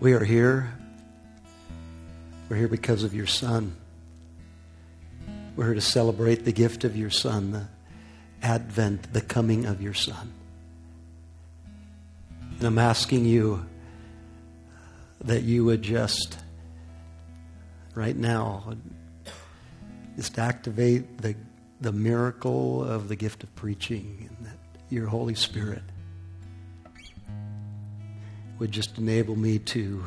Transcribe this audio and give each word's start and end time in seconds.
We 0.00 0.12
are 0.12 0.24
here. 0.24 0.74
We're 2.48 2.56
here 2.56 2.68
because 2.68 3.04
of 3.04 3.14
your 3.14 3.28
Son. 3.28 3.76
We're 5.56 5.66
here 5.66 5.74
to 5.74 5.80
celebrate 5.80 6.44
the 6.44 6.52
gift 6.52 6.82
of 6.84 6.96
your 6.96 7.10
Son, 7.10 7.52
the 7.52 7.68
advent, 8.42 9.12
the 9.12 9.20
coming 9.20 9.66
of 9.66 9.80
your 9.80 9.94
Son. 9.94 10.32
And 12.58 12.64
I'm 12.64 12.78
asking 12.78 13.24
you 13.24 13.64
that 15.22 15.42
you 15.42 15.64
would 15.64 15.82
just, 15.82 16.38
right 17.94 18.16
now, 18.16 18.74
just 20.16 20.38
activate 20.38 21.18
the, 21.18 21.36
the 21.80 21.92
miracle 21.92 22.84
of 22.84 23.08
the 23.08 23.16
gift 23.16 23.44
of 23.44 23.54
preaching 23.54 24.28
and 24.28 24.48
that 24.48 24.58
your 24.90 25.06
Holy 25.06 25.36
Spirit 25.36 25.82
would 28.64 28.72
just 28.72 28.96
enable 28.96 29.36
me 29.36 29.58
to 29.58 30.02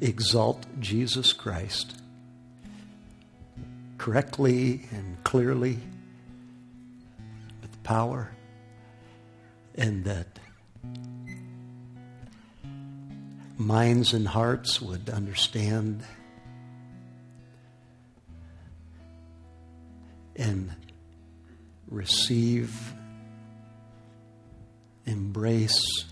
exalt 0.00 0.66
Jesus 0.80 1.32
Christ 1.32 1.96
correctly 3.96 4.88
and 4.90 5.22
clearly 5.22 5.78
with 7.62 7.82
power, 7.84 8.32
and 9.76 10.04
that 10.04 10.26
minds 13.56 14.12
and 14.14 14.26
hearts 14.26 14.82
would 14.82 15.08
understand 15.08 16.02
and 20.34 20.72
receive, 21.88 22.92
embrace, 25.06 26.04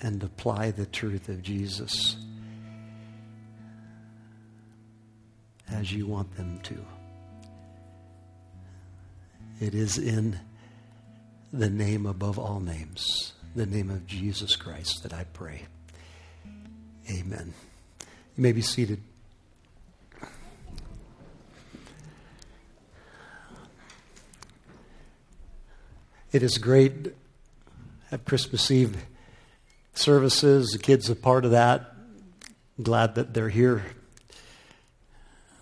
and 0.00 0.22
apply 0.22 0.70
the 0.70 0.86
truth 0.86 1.28
of 1.28 1.42
Jesus 1.42 2.16
as 5.70 5.92
you 5.92 6.06
want 6.06 6.36
them 6.36 6.60
to. 6.62 6.76
It 9.60 9.74
is 9.74 9.98
in 9.98 10.38
the 11.52 11.68
name 11.68 12.06
above 12.06 12.38
all 12.38 12.60
names, 12.60 13.32
the 13.54 13.66
name 13.66 13.90
of 13.90 14.06
Jesus 14.06 14.54
Christ, 14.54 15.02
that 15.02 15.12
I 15.12 15.24
pray. 15.24 15.62
Amen. 17.10 17.52
You 18.36 18.42
may 18.42 18.52
be 18.52 18.62
seated. 18.62 19.00
It 26.30 26.42
is 26.42 26.58
great 26.58 27.14
at 28.12 28.26
Christmas 28.26 28.70
Eve 28.70 28.96
services. 29.98 30.70
The 30.70 30.78
kids 30.78 31.10
are 31.10 31.14
part 31.14 31.44
of 31.44 31.50
that. 31.50 31.94
glad 32.82 33.16
that 33.16 33.34
they're 33.34 33.48
here. 33.48 33.84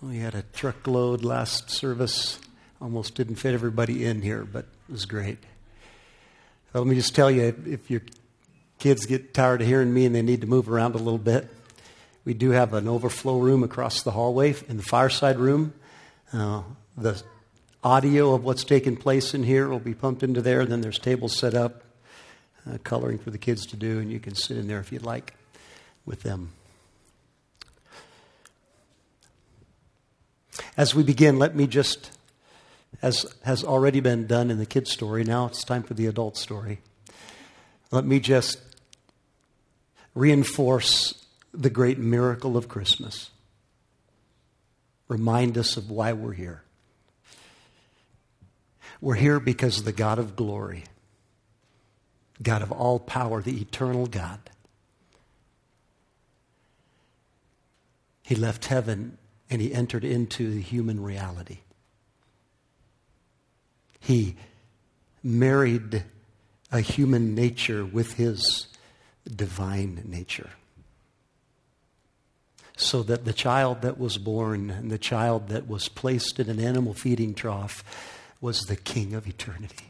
We 0.01 0.19
had 0.19 0.35
a 0.35 0.43
truckload 0.53 1.23
last 1.23 1.71
service. 1.71 2.39
Almost 2.79 3.15
didn't 3.15 3.35
fit 3.35 3.53
everybody 3.55 4.05
in 4.05 4.21
here, 4.21 4.45
but 4.45 4.65
it 4.87 4.91
was 4.91 5.05
great. 5.05 5.39
Well, 6.71 6.83
let 6.83 6.89
me 6.89 6.95
just 6.95 7.15
tell 7.15 7.31
you 7.31 7.55
if 7.65 7.89
your 7.89 8.01
kids 8.77 9.07
get 9.07 9.33
tired 9.33 9.61
of 9.61 9.67
hearing 9.67 9.91
me 9.91 10.05
and 10.05 10.13
they 10.13 10.21
need 10.21 10.41
to 10.41 10.47
move 10.47 10.69
around 10.69 10.93
a 10.93 10.99
little 10.99 11.17
bit, 11.17 11.49
we 12.23 12.35
do 12.35 12.51
have 12.51 12.73
an 12.73 12.87
overflow 12.87 13.39
room 13.39 13.63
across 13.63 14.03
the 14.03 14.11
hallway 14.11 14.53
in 14.67 14.77
the 14.77 14.83
fireside 14.83 15.39
room. 15.39 15.73
Uh, 16.31 16.61
the 16.95 17.21
audio 17.83 18.33
of 18.33 18.43
what's 18.43 18.63
taking 18.63 18.97
place 18.97 19.33
in 19.33 19.43
here 19.43 19.67
will 19.67 19.79
be 19.79 19.95
pumped 19.95 20.21
into 20.21 20.41
there. 20.41 20.65
Then 20.65 20.81
there's 20.81 20.99
tables 20.99 21.35
set 21.35 21.55
up, 21.55 21.83
uh, 22.69 22.77
coloring 22.83 23.17
for 23.17 23.31
the 23.31 23.37
kids 23.37 23.65
to 23.67 23.77
do, 23.77 23.99
and 23.99 24.11
you 24.11 24.19
can 24.19 24.35
sit 24.35 24.57
in 24.57 24.67
there 24.67 24.79
if 24.79 24.91
you'd 24.91 25.03
like 25.03 25.33
with 26.05 26.23
them. 26.23 26.51
As 30.75 30.93
we 30.93 31.03
begin, 31.03 31.39
let 31.39 31.55
me 31.55 31.67
just, 31.67 32.11
as 33.01 33.25
has 33.43 33.63
already 33.63 33.99
been 33.99 34.27
done 34.27 34.51
in 34.51 34.57
the 34.57 34.65
kids' 34.65 34.91
story, 34.91 35.23
now 35.23 35.45
it's 35.45 35.63
time 35.63 35.83
for 35.83 35.93
the 35.93 36.05
adult 36.05 36.37
story. 36.37 36.79
Let 37.91 38.05
me 38.05 38.19
just 38.19 38.59
reinforce 40.13 41.25
the 41.53 41.69
great 41.69 41.97
miracle 41.97 42.57
of 42.57 42.67
Christmas. 42.67 43.31
Remind 45.07 45.57
us 45.57 45.77
of 45.77 45.89
why 45.89 46.13
we're 46.13 46.33
here. 46.33 46.63
We're 48.99 49.15
here 49.15 49.39
because 49.39 49.79
of 49.79 49.85
the 49.85 49.91
God 49.91 50.19
of 50.19 50.35
glory, 50.35 50.83
God 52.41 52.61
of 52.61 52.71
all 52.71 52.99
power, 52.99 53.41
the 53.41 53.61
eternal 53.61 54.05
God. 54.05 54.39
He 58.23 58.35
left 58.35 58.65
heaven 58.65 59.17
and 59.49 59.61
he 59.61 59.73
entered 59.73 60.03
into 60.03 60.51
the 60.51 60.61
human 60.61 61.01
reality. 61.01 61.59
He 63.99 64.35
married 65.23 66.03
a 66.71 66.81
human 66.81 67.33
nature 67.33 67.85
with 67.85 68.13
his 68.13 68.67
divine 69.33 70.03
nature. 70.05 70.49
So 72.77 73.01
that 73.03 73.25
the 73.25 73.33
child 73.33 73.81
that 73.81 73.97
was 73.97 74.17
born 74.17 74.69
and 74.69 74.91
the 74.91 74.97
child 74.99 75.47
that 75.49 75.67
was 75.67 75.89
placed 75.89 76.39
in 76.39 76.49
an 76.49 76.59
animal 76.59 76.93
feeding 76.93 77.33
trough 77.33 77.83
was 78.39 78.59
the 78.61 78.75
king 78.75 79.13
of 79.13 79.27
eternity. 79.27 79.86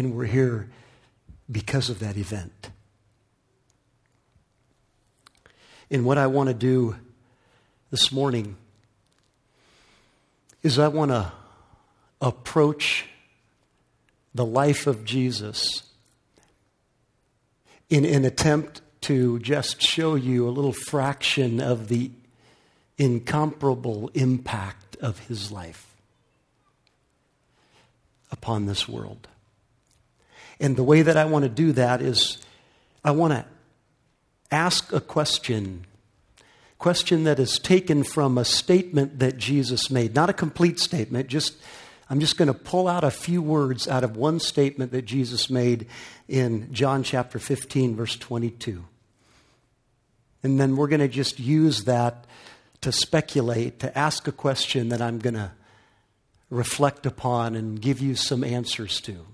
And 0.00 0.16
we're 0.16 0.24
here 0.24 0.66
because 1.52 1.90
of 1.90 1.98
that 1.98 2.16
event. 2.16 2.70
And 5.90 6.06
what 6.06 6.16
I 6.16 6.26
want 6.26 6.48
to 6.48 6.54
do 6.54 6.96
this 7.90 8.10
morning 8.10 8.56
is 10.62 10.78
I 10.78 10.88
want 10.88 11.10
to 11.10 11.30
approach 12.18 13.08
the 14.34 14.46
life 14.46 14.86
of 14.86 15.04
Jesus 15.04 15.82
in 17.90 18.06
an 18.06 18.24
attempt 18.24 18.80
to 19.02 19.38
just 19.40 19.82
show 19.82 20.14
you 20.14 20.48
a 20.48 20.50
little 20.50 20.72
fraction 20.72 21.60
of 21.60 21.88
the 21.88 22.10
incomparable 22.96 24.10
impact 24.14 24.96
of 25.02 25.18
his 25.28 25.52
life 25.52 25.94
upon 28.32 28.64
this 28.64 28.88
world. 28.88 29.28
And 30.60 30.76
the 30.76 30.84
way 30.84 31.02
that 31.02 31.16
I 31.16 31.24
want 31.24 31.44
to 31.44 31.48
do 31.48 31.72
that 31.72 32.02
is 32.02 32.38
I 33.02 33.12
want 33.12 33.32
to 33.32 33.44
ask 34.50 34.92
a 34.92 35.00
question 35.00 35.86
question 36.78 37.24
that 37.24 37.38
is 37.38 37.58
taken 37.58 38.02
from 38.02 38.38
a 38.38 38.44
statement 38.44 39.18
that 39.18 39.36
Jesus 39.36 39.90
made 39.90 40.14
not 40.14 40.30
a 40.30 40.32
complete 40.32 40.80
statement 40.80 41.28
just 41.28 41.54
I'm 42.08 42.20
just 42.20 42.38
going 42.38 42.48
to 42.48 42.54
pull 42.54 42.88
out 42.88 43.04
a 43.04 43.10
few 43.10 43.42
words 43.42 43.86
out 43.86 44.02
of 44.02 44.16
one 44.16 44.40
statement 44.40 44.90
that 44.92 45.02
Jesus 45.02 45.50
made 45.50 45.86
in 46.26 46.72
John 46.72 47.02
chapter 47.02 47.38
15 47.38 47.96
verse 47.96 48.16
22 48.16 48.82
and 50.42 50.58
then 50.58 50.74
we're 50.74 50.88
going 50.88 51.00
to 51.00 51.08
just 51.08 51.38
use 51.38 51.84
that 51.84 52.24
to 52.80 52.92
speculate 52.92 53.78
to 53.80 53.96
ask 53.96 54.26
a 54.26 54.32
question 54.32 54.88
that 54.88 55.02
I'm 55.02 55.18
going 55.18 55.34
to 55.34 55.52
reflect 56.48 57.04
upon 57.04 57.54
and 57.54 57.80
give 57.80 58.00
you 58.00 58.16
some 58.16 58.42
answers 58.42 59.00
to 59.02 59.26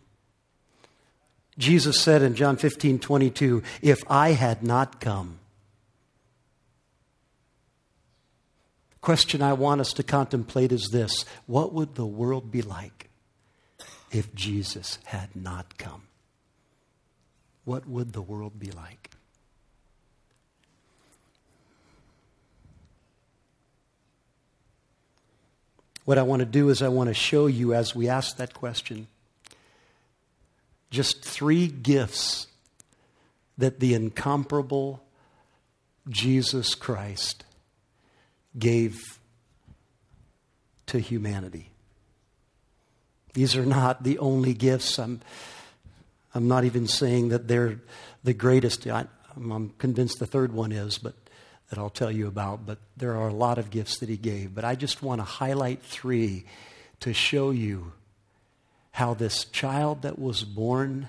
Jesus 1.59 2.01
said 2.01 2.23
in 2.23 2.35
John 2.35 2.57
15 2.57 2.99
22, 2.99 3.63
If 3.81 4.03
I 4.11 4.31
had 4.31 4.63
not 4.63 5.01
come, 5.01 5.39
question 9.01 9.41
I 9.41 9.55
want 9.55 9.81
us 9.81 9.93
to 9.95 10.03
contemplate 10.03 10.73
is 10.73 10.89
this 10.93 11.25
What 11.47 11.73
would 11.73 11.95
the 11.95 12.07
world 12.07 12.51
be 12.51 12.63
like 12.63 13.09
if 14.11 14.35
Jesus 14.35 14.99
had 15.05 15.35
not 15.35 15.79
come? 15.79 16.03
What 17.65 17.89
would 17.89 18.13
the 18.13 18.23
world 18.23 18.59
be 18.59 18.71
like? 18.71 19.11
What 26.05 26.19
I 26.19 26.23
want 26.23 26.41
to 26.41 26.47
do 26.47 26.69
is, 26.69 26.83
I 26.83 26.89
want 26.89 27.09
to 27.09 27.15
show 27.15 27.49
you 27.49 27.75
as 27.75 27.93
we 27.93 28.09
ask 28.09 28.37
that 28.37 28.55
question 28.55 29.09
just 30.97 31.23
three 31.23 31.69
gifts 31.69 32.47
that 33.59 33.81
the 33.81 33.93
incomparable 33.93 35.03
Jesus 36.09 36.75
Christ 36.75 37.45
gave 38.59 38.99
to 40.87 40.99
humanity. 40.99 41.71
These 43.35 43.57
are 43.57 43.67
not 43.67 44.05
the 44.05 44.19
only 44.19 44.55
gifts. 44.55 44.99
I'm, 44.99 45.21
I'm 46.35 46.49
not 46.49 46.65
even 46.65 46.87
saying 46.87 47.29
that 47.29 47.47
they're 47.47 47.79
the 48.25 48.33
greatest. 48.33 48.87
I, 48.87 49.07
I'm 49.37 49.75
convinced 49.77 50.19
the 50.19 50.27
third 50.27 50.55
one 50.55 50.73
is, 50.73 50.97
but 50.97 51.15
that 51.69 51.79
I'll 51.79 51.91
tell 51.91 52.11
you 52.11 52.27
about. 52.27 52.65
But 52.65 52.79
there 52.97 53.17
are 53.17 53.29
a 53.29 53.35
lot 53.35 53.59
of 53.59 53.69
gifts 53.69 53.99
that 53.99 54.09
he 54.09 54.17
gave. 54.17 54.55
But 54.55 54.65
I 54.65 54.75
just 54.75 55.03
want 55.03 55.21
to 55.21 55.25
highlight 55.25 55.83
three 55.83 56.47
to 57.01 57.13
show 57.13 57.51
you 57.51 57.93
how 58.97 59.13
this 59.13 59.45
child 59.45 60.01
that 60.01 60.19
was 60.19 60.43
born 60.43 61.07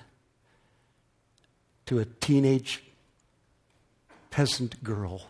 to 1.86 1.98
a 1.98 2.04
teenage 2.04 2.82
peasant 4.28 4.84
girl 4.84 5.22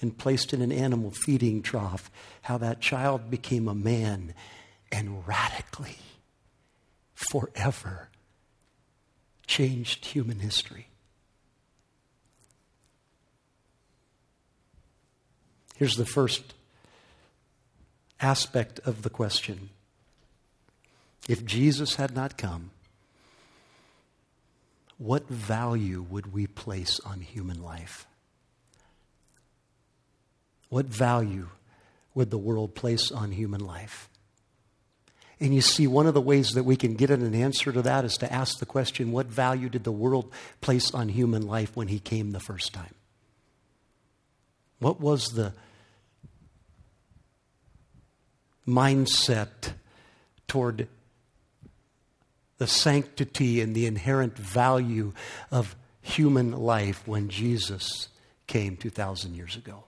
and 0.00 0.16
placed 0.16 0.54
in 0.54 0.62
an 0.62 0.70
animal 0.70 1.10
feeding 1.10 1.60
trough, 1.60 2.12
how 2.42 2.56
that 2.56 2.80
child 2.80 3.28
became 3.28 3.66
a 3.66 3.74
man 3.74 4.32
and 4.92 5.26
radically, 5.26 5.96
forever, 7.12 8.08
changed 9.48 10.06
human 10.06 10.38
history. 10.38 10.86
Here's 15.74 15.96
the 15.96 16.06
first 16.06 16.54
aspect 18.20 18.78
of 18.84 19.02
the 19.02 19.10
question. 19.10 19.70
If 21.28 21.44
Jesus 21.44 21.96
had 21.96 22.14
not 22.14 22.36
come, 22.36 22.70
what 24.98 25.28
value 25.28 26.02
would 26.08 26.32
we 26.32 26.46
place 26.46 27.00
on 27.00 27.20
human 27.20 27.62
life? 27.62 28.06
What 30.68 30.86
value 30.86 31.48
would 32.14 32.30
the 32.30 32.38
world 32.38 32.74
place 32.74 33.10
on 33.10 33.32
human 33.32 33.60
life? 33.64 34.08
And 35.40 35.52
you 35.52 35.60
see, 35.60 35.88
one 35.88 36.06
of 36.06 36.14
the 36.14 36.20
ways 36.20 36.50
that 36.50 36.62
we 36.62 36.76
can 36.76 36.94
get 36.94 37.10
an 37.10 37.34
answer 37.34 37.72
to 37.72 37.82
that 37.82 38.04
is 38.04 38.14
to 38.18 38.32
ask 38.32 38.58
the 38.58 38.66
question 38.66 39.10
what 39.10 39.26
value 39.26 39.68
did 39.68 39.82
the 39.82 39.90
world 39.90 40.32
place 40.60 40.94
on 40.94 41.08
human 41.08 41.46
life 41.46 41.74
when 41.74 41.88
he 41.88 41.98
came 41.98 42.30
the 42.30 42.38
first 42.40 42.72
time? 42.72 42.94
What 44.78 45.00
was 45.00 45.30
the 45.30 45.52
mindset 48.66 49.72
toward 50.46 50.86
the 52.62 52.68
sanctity 52.68 53.60
and 53.60 53.74
the 53.74 53.86
inherent 53.86 54.38
value 54.38 55.12
of 55.50 55.74
human 56.00 56.52
life 56.52 57.02
when 57.08 57.28
Jesus 57.28 58.06
came 58.46 58.76
2,000 58.76 59.34
years 59.34 59.56
ago? 59.56 59.82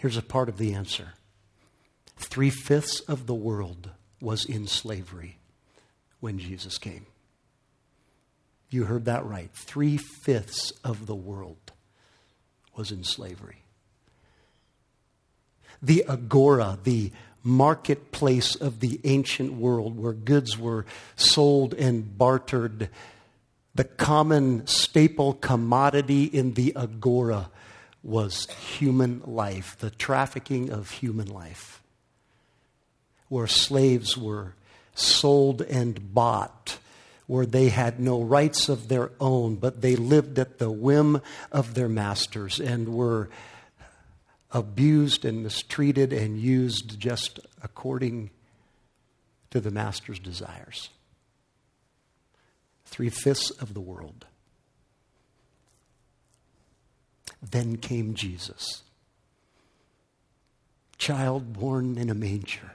Here's 0.00 0.16
a 0.16 0.22
part 0.22 0.48
of 0.48 0.58
the 0.58 0.74
answer 0.74 1.10
three 2.16 2.50
fifths 2.50 2.98
of 2.98 3.28
the 3.28 3.36
world 3.36 3.90
was 4.20 4.44
in 4.44 4.66
slavery 4.66 5.38
when 6.18 6.40
Jesus 6.40 6.76
came. 6.76 7.06
You 8.68 8.86
heard 8.86 9.04
that 9.04 9.24
right. 9.24 9.52
Three 9.52 9.98
fifths 10.24 10.72
of 10.82 11.06
the 11.06 11.14
world 11.14 11.70
was 12.74 12.90
in 12.90 13.04
slavery. 13.04 13.62
The 15.80 16.04
agora, 16.08 16.80
the 16.82 17.12
marketplace 17.46 18.56
of 18.56 18.80
the 18.80 19.00
ancient 19.04 19.52
world 19.52 19.96
where 19.96 20.12
goods 20.12 20.58
were 20.58 20.84
sold 21.14 21.72
and 21.74 22.18
bartered, 22.18 22.90
the 23.74 23.84
common 23.84 24.66
staple 24.66 25.34
commodity 25.34 26.24
in 26.24 26.54
the 26.54 26.74
agora 26.74 27.50
was 28.02 28.46
human 28.78 29.22
life, 29.24 29.76
the 29.78 29.90
trafficking 29.90 30.70
of 30.70 30.90
human 30.90 31.28
life, 31.28 31.82
where 33.28 33.46
slaves 33.46 34.16
were 34.16 34.54
sold 34.94 35.62
and 35.62 36.12
bought, 36.12 36.78
where 37.28 37.46
they 37.46 37.68
had 37.68 38.00
no 38.00 38.20
rights 38.22 38.68
of 38.68 38.88
their 38.88 39.12
own, 39.20 39.54
but 39.54 39.82
they 39.82 39.94
lived 39.94 40.38
at 40.38 40.58
the 40.58 40.70
whim 40.70 41.20
of 41.52 41.74
their 41.74 41.88
masters 41.88 42.58
and 42.58 42.88
were 42.88 43.28
abused 44.52 45.24
and 45.24 45.42
mistreated 45.42 46.12
and 46.12 46.38
used 46.38 46.98
just 46.98 47.40
according 47.62 48.30
to 49.50 49.60
the 49.60 49.70
master's 49.70 50.18
desires. 50.18 50.90
Three 52.84 53.10
fifths 53.10 53.50
of 53.50 53.74
the 53.74 53.80
world. 53.80 54.26
Then 57.42 57.76
came 57.76 58.14
Jesus, 58.14 58.82
child 60.98 61.52
born 61.52 61.98
in 61.98 62.10
a 62.10 62.14
manger. 62.14 62.72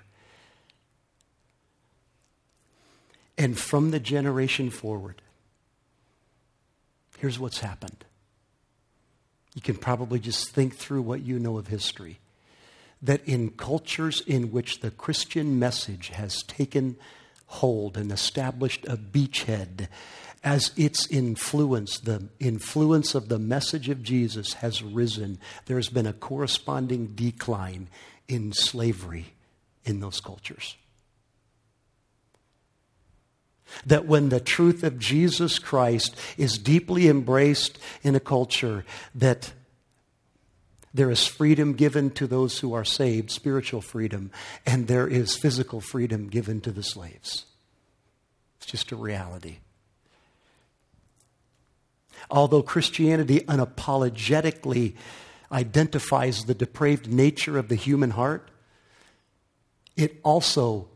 And 3.38 3.57
from 3.57 3.91
the 3.91 4.00
generation 4.00 4.69
forward, 4.69 5.21
here's 7.18 7.39
what's 7.39 7.59
happened. 7.59 8.06
You 9.56 9.62
can 9.62 9.75
probably 9.75 10.19
just 10.19 10.50
think 10.50 10.75
through 10.75 11.01
what 11.01 11.21
you 11.21 11.39
know 11.39 11.57
of 11.57 11.68
history. 11.68 12.19
That 13.01 13.25
in 13.25 13.51
cultures 13.51 14.21
in 14.25 14.51
which 14.51 14.80
the 14.80 14.92
Christian 14.92 15.59
message 15.59 16.09
has 16.09 16.44
taken 16.44 16.98
hold 17.48 17.98
and 17.98 18.12
established 18.12 18.86
a 18.88 18.95
beachhead, 18.95 19.88
as 20.44 20.71
its 20.77 21.07
influence, 21.07 22.00
the 22.00 22.30
influence 22.39 23.13
of 23.13 23.30
the 23.30 23.39
message 23.39 23.89
of 23.89 24.01
Jesus 24.01 24.53
has 24.53 24.81
risen, 24.81 25.38
there 25.65 25.77
has 25.77 25.89
been 25.89 26.07
a 26.07 26.13
corresponding 26.13 27.07
decline 27.07 27.89
in 28.27 28.54
slavery 28.54 29.33
in 29.83 30.00
those 30.00 30.19
cultures. 30.19 30.77
That 33.85 34.06
when 34.06 34.29
the 34.29 34.39
truth 34.39 34.83
of 34.83 35.00
Jesus 35.00 35.59
Christ 35.59 36.15
is 36.38 36.57
deeply 36.57 37.07
embraced 37.07 37.79
in 38.03 38.15
a 38.15 38.19
culture, 38.19 38.85
that 39.15 39.53
there 40.94 41.09
is 41.09 41.25
freedom 41.25 41.73
given 41.73 42.09
to 42.12 42.27
those 42.27 42.59
who 42.59 42.73
are 42.73 42.83
saved, 42.83 43.31
spiritual 43.31 43.81
freedom, 43.81 44.31
and 44.65 44.88
there 44.88 45.07
is 45.07 45.38
physical 45.38 45.79
freedom 45.79 46.27
given 46.27 46.59
to 46.62 46.71
the 46.71 46.83
slaves. 46.83 47.45
It's 48.57 48.65
just 48.65 48.91
a 48.91 48.95
reality. 48.95 49.57
Although 52.29 52.62
Christianity 52.62 53.39
unapologetically 53.41 54.95
identifies 55.51 56.44
the 56.44 56.53
depraved 56.53 57.12
nature 57.12 57.57
of 57.57 57.68
the 57.68 57.75
human 57.75 58.12
heart, 58.12 58.51
it 59.97 60.19
also 60.23 60.88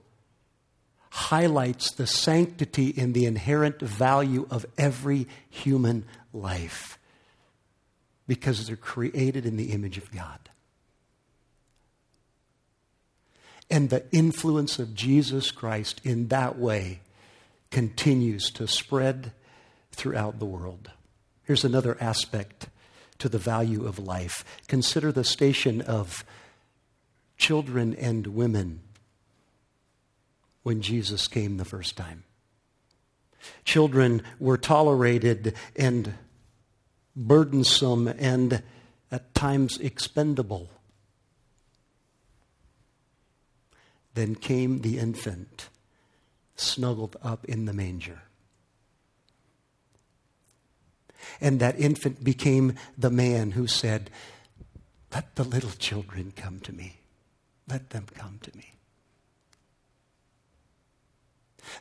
highlights 1.15 1.91
the 1.91 2.05
sanctity 2.05 2.93
and 2.97 3.13
the 3.13 3.25
inherent 3.25 3.79
value 3.79 4.45
of 4.51 4.65
every 4.77 5.25
human 5.49 6.03
life 6.33 6.99
because 8.27 8.67
they're 8.67 8.75
created 8.75 9.45
in 9.45 9.55
the 9.55 9.71
image 9.71 9.97
of 9.97 10.11
God. 10.11 10.49
And 13.69 13.89
the 13.89 14.03
influence 14.11 14.77
of 14.77 14.93
Jesus 14.93 15.51
Christ 15.51 16.01
in 16.03 16.27
that 16.27 16.59
way 16.59 16.99
continues 17.71 18.51
to 18.51 18.67
spread 18.67 19.31
throughout 19.93 20.39
the 20.39 20.45
world. 20.45 20.91
Here's 21.45 21.63
another 21.63 21.95
aspect 22.01 22.67
to 23.19 23.29
the 23.29 23.37
value 23.37 23.87
of 23.87 23.99
life. 23.99 24.43
Consider 24.67 25.13
the 25.13 25.23
station 25.23 25.79
of 25.79 26.25
children 27.37 27.95
and 27.95 28.27
women 28.27 28.81
when 30.65 30.81
Jesus 30.81 31.27
came 31.27 31.57
the 31.57 31.63
first 31.63 31.95
time. 31.95 32.23
Children 33.65 34.23
were 34.39 34.57
tolerated 34.57 35.53
and 35.75 36.15
burdensome 37.15 38.07
and 38.07 38.63
at 39.11 39.35
times 39.35 39.77
expendable. 39.77 40.71
Then 44.15 44.33
came 44.33 44.81
the 44.81 44.97
infant, 44.97 45.69
snuggled 46.55 47.15
up 47.21 47.45
in 47.45 47.65
the 47.65 47.73
manger. 47.73 48.23
And 51.39 51.59
that 51.59 51.79
infant 51.79 52.23
became 52.23 52.73
the 52.97 53.11
man 53.11 53.51
who 53.51 53.67
said, 53.67 54.09
Let 55.13 55.35
the 55.35 55.43
little 55.43 55.73
children 55.77 56.33
come 56.35 56.59
to 56.61 56.73
me. 56.73 57.01
Let 57.69 57.91
them 57.91 58.07
come 58.15 58.39
to 58.41 58.57
me. 58.57 58.74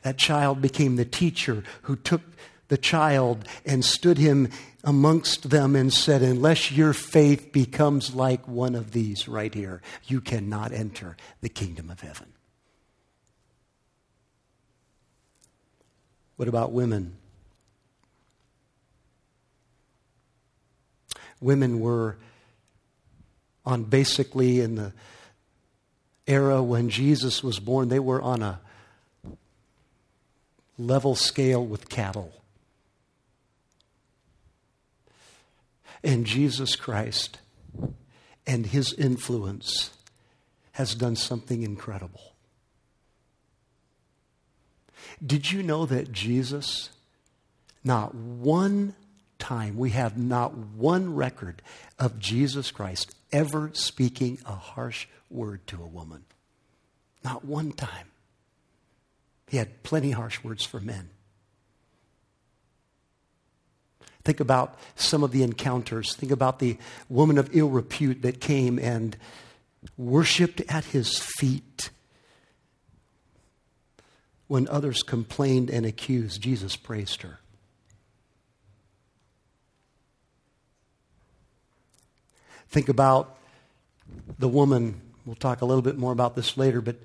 That 0.02 0.18
child 0.18 0.60
became 0.60 0.96
the 0.96 1.04
teacher 1.04 1.64
who 1.82 1.96
took 1.96 2.22
the 2.68 2.78
child 2.78 3.46
and 3.64 3.84
stood 3.84 4.18
him 4.18 4.48
amongst 4.82 5.50
them 5.50 5.76
and 5.76 5.92
said, 5.92 6.22
Unless 6.22 6.72
your 6.72 6.92
faith 6.92 7.52
becomes 7.52 8.14
like 8.14 8.46
one 8.48 8.74
of 8.74 8.92
these 8.92 9.28
right 9.28 9.52
here, 9.52 9.82
you 10.06 10.20
cannot 10.20 10.72
enter 10.72 11.16
the 11.40 11.48
kingdom 11.48 11.90
of 11.90 12.00
heaven. 12.00 12.32
What 16.36 16.48
about 16.48 16.72
women? 16.72 17.16
Women 21.40 21.80
were 21.80 22.16
on 23.66 23.84
basically 23.84 24.60
in 24.60 24.74
the 24.74 24.92
era 26.26 26.62
when 26.62 26.88
Jesus 26.88 27.42
was 27.42 27.58
born, 27.58 27.88
they 27.88 27.98
were 27.98 28.20
on 28.20 28.42
a 28.42 28.60
level 30.78 31.14
scale 31.14 31.64
with 31.64 31.88
cattle. 31.88 32.32
And 36.02 36.26
Jesus 36.26 36.76
Christ 36.76 37.38
and 38.46 38.66
his 38.66 38.92
influence 38.92 39.90
has 40.72 40.94
done 40.94 41.16
something 41.16 41.62
incredible. 41.62 42.34
Did 45.24 45.50
you 45.50 45.62
know 45.62 45.86
that 45.86 46.12
Jesus 46.12 46.90
not 47.84 48.14
one 48.14 48.94
time, 49.38 49.76
we 49.76 49.90
have 49.90 50.16
not 50.16 50.56
one 50.56 51.14
record 51.14 51.60
of 51.98 52.18
Jesus 52.18 52.70
Christ 52.70 53.14
ever 53.30 53.70
speaking 53.74 54.38
a 54.46 54.54
harsh 54.54 55.06
word 55.30 55.66
to 55.66 55.82
a 55.82 55.86
woman. 55.86 56.24
Not 57.22 57.44
one 57.44 57.72
time. 57.72 58.08
He 59.54 59.58
had 59.58 59.84
plenty 59.84 60.10
harsh 60.10 60.42
words 60.42 60.64
for 60.64 60.80
men. 60.80 61.10
Think 64.24 64.40
about 64.40 64.76
some 64.96 65.22
of 65.22 65.30
the 65.30 65.44
encounters. 65.44 66.16
Think 66.16 66.32
about 66.32 66.58
the 66.58 66.76
woman 67.08 67.38
of 67.38 67.54
ill 67.54 67.68
repute 67.68 68.22
that 68.22 68.40
came 68.40 68.80
and 68.80 69.16
worshiped 69.96 70.60
at 70.68 70.86
his 70.86 71.20
feet. 71.38 71.90
When 74.48 74.66
others 74.66 75.04
complained 75.04 75.70
and 75.70 75.86
accused, 75.86 76.42
Jesus 76.42 76.74
praised 76.74 77.22
her. 77.22 77.38
Think 82.70 82.88
about 82.88 83.38
the 84.36 84.48
woman. 84.48 85.00
We'll 85.24 85.36
talk 85.36 85.60
a 85.60 85.64
little 85.64 85.80
bit 85.80 85.96
more 85.96 86.10
about 86.10 86.34
this 86.34 86.56
later, 86.56 86.80
but 86.80 86.96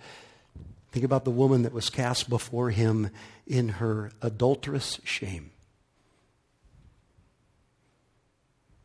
think 0.91 1.05
about 1.05 1.25
the 1.25 1.31
woman 1.31 1.63
that 1.63 1.73
was 1.73 1.89
cast 1.89 2.29
before 2.29 2.71
him 2.71 3.11
in 3.47 3.69
her 3.69 4.11
adulterous 4.21 4.99
shame. 5.03 5.51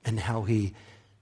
And 0.04 0.20
how 0.20 0.42
he 0.42 0.75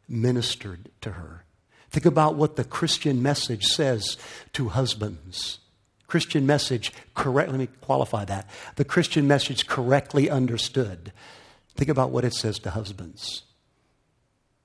ministered 0.09 0.91
to 1.01 1.13
her. 1.13 1.45
Think 1.91 2.07
about 2.07 2.35
what 2.35 2.57
the 2.57 2.65
Christian 2.65 3.23
message 3.23 3.65
says 3.65 4.17
to 4.55 4.71
husbands. 4.71 5.59
Christian 6.07 6.47
message, 6.47 6.93
correct, 7.15 7.51
let 7.51 7.59
me 7.59 7.69
qualify 7.81 8.25
that. 8.25 8.49
The 8.77 8.85
Christian 8.85 9.27
message 9.29 9.67
correctly 9.67 10.29
understood. 10.29 11.13
Think 11.75 11.89
about 11.89 12.11
what 12.11 12.25
it 12.25 12.35
says 12.35 12.59
to 12.61 12.71
husbands 12.71 13.43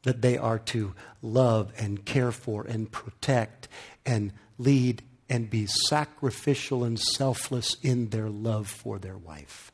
that 0.03 0.21
they 0.21 0.37
are 0.37 0.59
to 0.59 0.93
love 1.21 1.73
and 1.77 2.05
care 2.05 2.31
for 2.31 2.63
and 2.63 2.89
protect 2.89 3.67
and 4.05 4.31
lead 4.57 5.03
and 5.29 5.49
be 5.49 5.65
sacrificial 5.65 6.83
and 6.83 6.99
selfless 6.99 7.75
in 7.81 8.09
their 8.09 8.29
love 8.29 8.67
for 8.67 8.97
their 8.99 9.17
wife. 9.17 9.71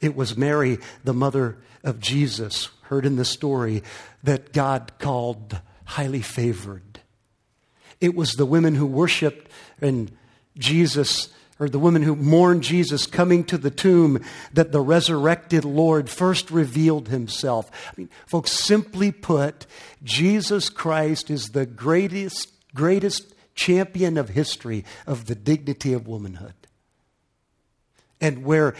It 0.00 0.14
was 0.14 0.36
Mary, 0.36 0.78
the 1.04 1.14
mother 1.14 1.58
of 1.82 2.00
Jesus, 2.00 2.68
heard 2.82 3.04
in 3.06 3.16
the 3.16 3.24
story, 3.24 3.82
that 4.22 4.52
God 4.52 4.92
called 4.98 5.60
highly 5.84 6.22
favored. 6.22 7.00
It 8.00 8.14
was 8.14 8.32
the 8.32 8.46
women 8.46 8.74
who 8.74 8.86
worshiped 8.86 9.50
and 9.80 10.12
Jesus 10.56 11.28
or 11.60 11.68
the 11.68 11.78
women 11.78 12.02
who 12.02 12.14
mourned 12.14 12.62
Jesus 12.62 13.06
coming 13.06 13.44
to 13.44 13.58
the 13.58 13.70
tomb 13.70 14.22
that 14.52 14.72
the 14.72 14.80
resurrected 14.80 15.64
Lord 15.64 16.08
first 16.08 16.50
revealed 16.50 17.08
himself. 17.08 17.70
I 17.88 17.92
mean, 17.96 18.10
folks, 18.26 18.52
simply 18.52 19.10
put, 19.10 19.66
Jesus 20.02 20.70
Christ 20.70 21.30
is 21.30 21.46
the 21.46 21.66
greatest, 21.66 22.52
greatest 22.74 23.34
champion 23.54 24.16
of 24.16 24.30
history 24.30 24.84
of 25.06 25.26
the 25.26 25.34
dignity 25.34 25.92
of 25.92 26.06
womanhood. 26.06 26.54
And 28.20 28.44
where 28.44 28.74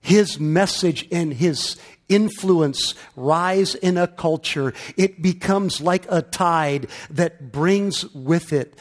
his 0.00 0.38
message 0.38 1.06
and 1.10 1.32
his 1.32 1.76
influence 2.08 2.94
rise 3.16 3.74
in 3.74 3.96
a 3.96 4.06
culture, 4.06 4.74
it 4.96 5.22
becomes 5.22 5.80
like 5.80 6.06
a 6.10 6.22
tide 6.22 6.88
that 7.10 7.52
brings 7.52 8.04
with 8.12 8.52
it 8.52 8.74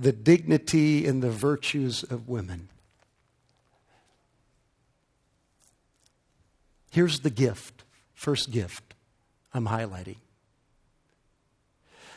the 0.00 0.12
dignity 0.12 1.06
and 1.06 1.22
the 1.22 1.30
virtues 1.30 2.02
of 2.02 2.28
women. 2.28 2.68
Here's 6.90 7.20
the 7.20 7.30
gift, 7.30 7.84
first 8.14 8.50
gift 8.50 8.94
I'm 9.52 9.66
highlighting 9.66 10.16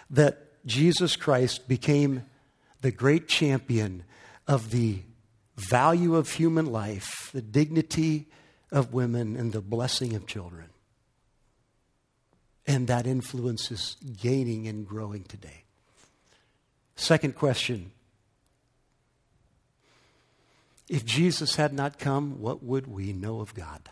that 0.09 0.65
Jesus 0.65 1.15
Christ 1.15 1.67
became 1.67 2.23
the 2.81 2.91
great 2.91 3.27
champion 3.27 4.03
of 4.47 4.71
the 4.71 4.99
value 5.55 6.15
of 6.15 6.31
human 6.31 6.67
life, 6.67 7.31
the 7.33 7.41
dignity 7.41 8.27
of 8.71 8.93
women, 8.93 9.35
and 9.35 9.51
the 9.51 9.61
blessing 9.61 10.15
of 10.15 10.27
children. 10.27 10.69
And 12.65 12.87
that 12.87 13.05
influence 13.07 13.71
is 13.71 13.97
gaining 14.21 14.67
and 14.67 14.87
growing 14.87 15.23
today. 15.23 15.62
Second 16.95 17.35
question 17.35 17.91
If 20.89 21.05
Jesus 21.05 21.55
had 21.55 21.73
not 21.73 21.97
come, 21.99 22.39
what 22.39 22.63
would 22.63 22.87
we 22.87 23.13
know 23.13 23.39
of 23.39 23.53
God? 23.53 23.89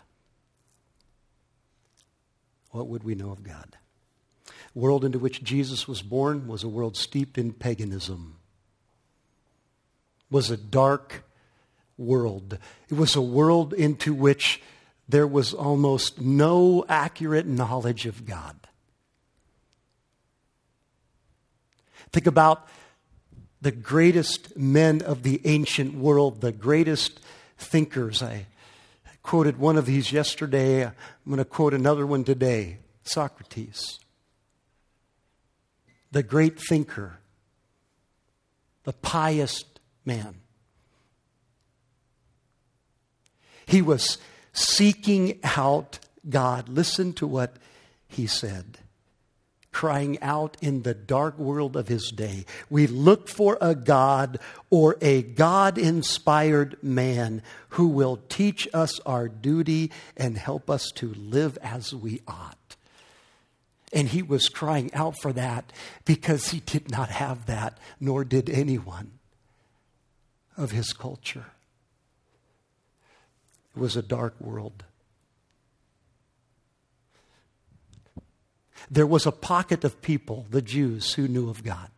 What 2.70 2.88
would 2.88 3.04
we 3.04 3.14
know 3.14 3.30
of 3.30 3.42
God? 3.42 3.76
The 4.46 4.78
world 4.78 5.04
into 5.04 5.18
which 5.18 5.42
Jesus 5.42 5.86
was 5.86 6.00
born 6.00 6.46
was 6.46 6.62
a 6.62 6.68
world 6.68 6.96
steeped 6.96 7.36
in 7.36 7.52
paganism. 7.52 8.36
Was 10.30 10.50
a 10.50 10.56
dark 10.56 11.24
world. 11.98 12.58
It 12.88 12.94
was 12.94 13.14
a 13.14 13.20
world 13.20 13.74
into 13.74 14.14
which 14.14 14.62
there 15.08 15.26
was 15.26 15.52
almost 15.52 16.20
no 16.20 16.86
accurate 16.88 17.46
knowledge 17.46 18.06
of 18.06 18.24
God. 18.24 18.56
Think 22.12 22.26
about 22.26 22.66
the 23.62 23.70
greatest 23.70 24.56
men 24.56 25.00
of 25.02 25.22
the 25.22 25.40
ancient 25.44 25.94
world, 25.94 26.40
the 26.40 26.52
greatest 26.52 27.20
thinkers. 27.56 28.20
I 28.20 28.46
quoted 29.22 29.56
one 29.56 29.78
of 29.78 29.86
these 29.86 30.12
yesterday. 30.12 30.84
I'm 30.84 30.92
going 31.26 31.38
to 31.38 31.44
quote 31.44 31.72
another 31.72 32.04
one 32.04 32.24
today 32.24 32.78
Socrates, 33.04 34.00
the 36.10 36.24
great 36.24 36.58
thinker, 36.58 37.18
the 38.82 38.92
pious 38.92 39.64
man. 40.04 40.34
He 43.64 43.80
was 43.80 44.18
seeking 44.52 45.38
out 45.44 46.00
God. 46.28 46.68
Listen 46.68 47.12
to 47.14 47.28
what 47.28 47.56
he 48.08 48.26
said 48.26 48.78
crying 49.72 50.20
out 50.22 50.56
in 50.60 50.82
the 50.82 50.94
dark 50.94 51.38
world 51.38 51.76
of 51.76 51.88
his 51.88 52.10
day. 52.10 52.44
We 52.70 52.86
look 52.86 53.28
for 53.28 53.58
a 53.60 53.74
God 53.74 54.38
or 54.70 54.96
a 55.00 55.22
God 55.22 55.78
inspired 55.78 56.76
man 56.82 57.42
who 57.70 57.88
will 57.88 58.20
teach 58.28 58.68
us 58.72 59.00
our 59.00 59.28
duty 59.28 59.90
and 60.16 60.36
help 60.36 60.70
us 60.70 60.92
to 60.96 61.12
live 61.14 61.58
as 61.62 61.94
we 61.94 62.20
ought. 62.28 62.76
And 63.92 64.08
he 64.08 64.22
was 64.22 64.48
crying 64.48 64.92
out 64.94 65.20
for 65.20 65.32
that 65.32 65.72
because 66.04 66.48
he 66.48 66.60
did 66.60 66.90
not 66.90 67.10
have 67.10 67.46
that, 67.46 67.78
nor 68.00 68.24
did 68.24 68.48
anyone 68.48 69.18
of 70.56 70.70
his 70.70 70.92
culture. 70.92 71.46
It 73.74 73.80
was 73.80 73.96
a 73.96 74.02
dark 74.02 74.38
world. 74.40 74.84
There 78.92 79.06
was 79.06 79.24
a 79.24 79.32
pocket 79.32 79.84
of 79.84 80.02
people, 80.02 80.46
the 80.50 80.60
Jews, 80.60 81.14
who 81.14 81.26
knew 81.26 81.48
of 81.48 81.64
God. 81.64 81.88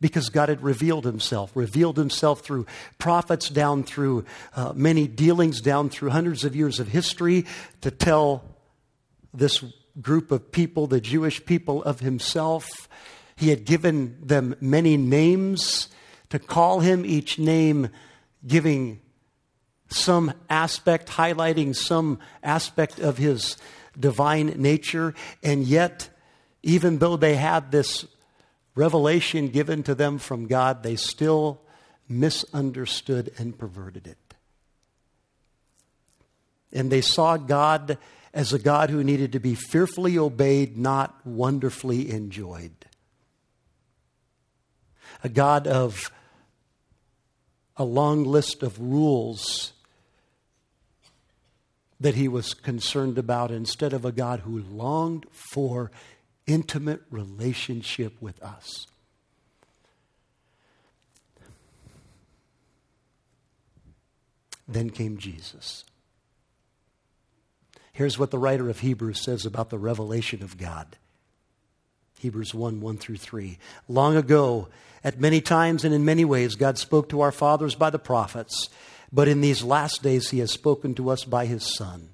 Because 0.00 0.28
God 0.28 0.48
had 0.48 0.62
revealed 0.62 1.04
himself, 1.04 1.52
revealed 1.54 1.96
himself 1.96 2.40
through 2.40 2.66
prophets, 2.98 3.48
down 3.48 3.84
through 3.84 4.24
uh, 4.56 4.72
many 4.74 5.06
dealings, 5.06 5.60
down 5.60 5.88
through 5.88 6.10
hundreds 6.10 6.44
of 6.44 6.56
years 6.56 6.80
of 6.80 6.88
history 6.88 7.46
to 7.82 7.92
tell 7.92 8.42
this 9.32 9.62
group 10.00 10.32
of 10.32 10.50
people, 10.50 10.88
the 10.88 11.00
Jewish 11.00 11.44
people, 11.44 11.84
of 11.84 12.00
himself. 12.00 12.88
He 13.36 13.50
had 13.50 13.64
given 13.64 14.16
them 14.20 14.56
many 14.60 14.96
names 14.96 15.88
to 16.30 16.40
call 16.40 16.80
him, 16.80 17.06
each 17.06 17.38
name 17.38 17.90
giving 18.44 19.00
some 19.88 20.32
aspect, 20.48 21.10
highlighting 21.10 21.76
some 21.76 22.18
aspect 22.42 22.98
of 22.98 23.18
his 23.18 23.56
divine 23.98 24.54
nature, 24.56 25.14
and 25.42 25.64
yet, 25.64 26.08
even 26.62 26.98
though 26.98 27.16
they 27.16 27.36
had 27.36 27.70
this 27.70 28.06
revelation 28.74 29.48
given 29.48 29.82
to 29.82 29.94
them 29.94 30.18
from 30.18 30.46
God, 30.46 30.82
they 30.82 30.96
still 30.96 31.60
misunderstood 32.08 33.32
and 33.38 33.58
perverted 33.58 34.06
it. 34.06 34.18
And 36.72 36.90
they 36.90 37.00
saw 37.00 37.36
God 37.36 37.98
as 38.32 38.52
a 38.52 38.58
God 38.58 38.90
who 38.90 39.02
needed 39.02 39.32
to 39.32 39.40
be 39.40 39.54
fearfully 39.54 40.16
obeyed, 40.16 40.76
not 40.76 41.26
wonderfully 41.26 42.10
enjoyed. 42.10 42.72
A 45.24 45.28
God 45.28 45.66
of 45.66 46.12
a 47.76 47.84
long 47.84 48.24
list 48.24 48.62
of 48.62 48.78
rules 48.78 49.72
that 52.00 52.14
he 52.14 52.28
was 52.28 52.54
concerned 52.54 53.18
about 53.18 53.50
instead 53.50 53.92
of 53.92 54.04
a 54.04 54.12
God 54.12 54.40
who 54.40 54.60
longed 54.60 55.26
for 55.30 55.90
intimate 56.46 57.02
relationship 57.10 58.14
with 58.20 58.42
us. 58.42 58.86
Then 64.66 64.90
came 64.90 65.18
Jesus. 65.18 65.84
Here's 67.92 68.18
what 68.18 68.30
the 68.30 68.38
writer 68.38 68.70
of 68.70 68.80
Hebrews 68.80 69.20
says 69.20 69.44
about 69.44 69.68
the 69.68 69.78
revelation 69.78 70.42
of 70.42 70.56
God. 70.56 70.96
Hebrews 72.18 72.54
1 72.54 72.80
1 72.80 72.98
through 72.98 73.16
3. 73.16 73.58
Long 73.88 74.16
ago, 74.16 74.68
at 75.02 75.18
many 75.18 75.40
times 75.40 75.84
and 75.84 75.94
in 75.94 76.04
many 76.04 76.24
ways, 76.24 76.54
God 76.54 76.78
spoke 76.78 77.08
to 77.08 77.20
our 77.20 77.32
fathers 77.32 77.74
by 77.74 77.90
the 77.90 77.98
prophets, 77.98 78.68
but 79.12 79.28
in 79.28 79.40
these 79.40 79.62
last 79.62 80.02
days, 80.02 80.30
He 80.30 80.38
has 80.38 80.52
spoken 80.52 80.94
to 80.94 81.10
us 81.10 81.24
by 81.24 81.46
His 81.46 81.74
Son. 81.76 82.10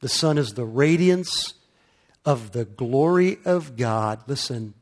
The 0.00 0.08
Son 0.08 0.38
is 0.38 0.54
the 0.54 0.64
radiance 0.64 1.54
of 2.24 2.52
the 2.52 2.64
glory 2.64 3.38
of 3.44 3.76
God, 3.76 4.22
listen, 4.26 4.74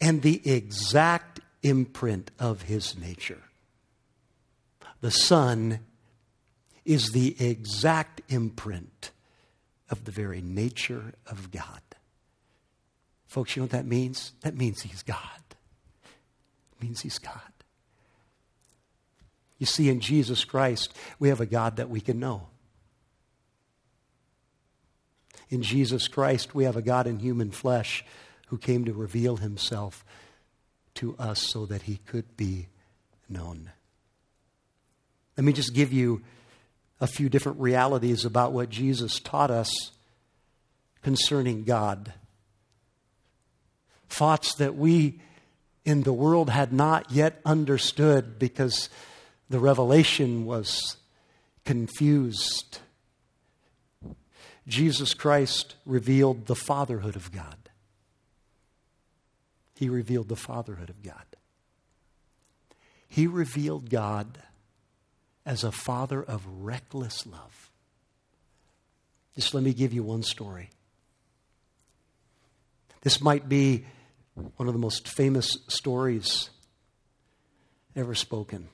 and 0.00 0.22
the 0.22 0.40
exact 0.50 1.40
imprint 1.62 2.30
of 2.38 2.62
His 2.62 2.98
nature. 2.98 3.42
The 5.00 5.10
Son 5.10 5.80
is 6.84 7.10
the 7.10 7.36
exact 7.44 8.22
imprint 8.28 9.10
of 9.90 10.04
the 10.04 10.10
very 10.10 10.40
nature 10.40 11.14
of 11.26 11.50
God. 11.50 11.80
Folks, 13.26 13.54
you 13.54 13.60
know 13.60 13.64
what 13.64 13.72
that 13.72 13.86
means? 13.86 14.32
That 14.40 14.56
means 14.56 14.82
He's 14.82 15.02
God. 15.02 15.18
It 16.72 16.82
means 16.82 17.00
He's 17.02 17.18
God. 17.18 17.51
You 19.62 19.66
see, 19.66 19.88
in 19.88 20.00
Jesus 20.00 20.44
Christ, 20.44 20.92
we 21.20 21.28
have 21.28 21.40
a 21.40 21.46
God 21.46 21.76
that 21.76 21.88
we 21.88 22.00
can 22.00 22.18
know. 22.18 22.48
In 25.50 25.62
Jesus 25.62 26.08
Christ, 26.08 26.52
we 26.52 26.64
have 26.64 26.74
a 26.74 26.82
God 26.82 27.06
in 27.06 27.20
human 27.20 27.52
flesh 27.52 28.04
who 28.48 28.58
came 28.58 28.84
to 28.86 28.92
reveal 28.92 29.36
himself 29.36 30.04
to 30.94 31.14
us 31.16 31.40
so 31.40 31.64
that 31.66 31.82
he 31.82 32.00
could 32.06 32.36
be 32.36 32.66
known. 33.28 33.70
Let 35.36 35.44
me 35.44 35.52
just 35.52 35.74
give 35.74 35.92
you 35.92 36.22
a 37.00 37.06
few 37.06 37.28
different 37.28 37.60
realities 37.60 38.24
about 38.24 38.50
what 38.50 38.68
Jesus 38.68 39.20
taught 39.20 39.52
us 39.52 39.92
concerning 41.02 41.62
God. 41.62 42.12
Thoughts 44.08 44.56
that 44.56 44.74
we 44.74 45.20
in 45.84 46.02
the 46.02 46.12
world 46.12 46.50
had 46.50 46.72
not 46.72 47.12
yet 47.12 47.40
understood 47.44 48.40
because 48.40 48.88
the 49.52 49.60
revelation 49.60 50.46
was 50.46 50.96
confused. 51.66 52.78
Jesus 54.66 55.12
Christ 55.12 55.74
revealed 55.84 56.46
the 56.46 56.54
fatherhood 56.54 57.16
of 57.16 57.30
God. 57.30 57.68
He 59.74 59.90
revealed 59.90 60.30
the 60.30 60.36
fatherhood 60.36 60.88
of 60.88 61.02
God. 61.02 61.26
He 63.06 63.26
revealed 63.26 63.90
God 63.90 64.38
as 65.44 65.64
a 65.64 65.72
father 65.72 66.22
of 66.22 66.46
reckless 66.46 67.26
love. 67.26 67.70
Just 69.34 69.52
let 69.52 69.62
me 69.62 69.74
give 69.74 69.92
you 69.92 70.02
one 70.02 70.22
story. 70.22 70.70
This 73.02 73.20
might 73.20 73.50
be 73.50 73.84
one 74.56 74.66
of 74.66 74.72
the 74.72 74.80
most 74.80 75.08
famous 75.08 75.58
stories 75.68 76.48
ever 77.94 78.14
spoken. 78.14 78.68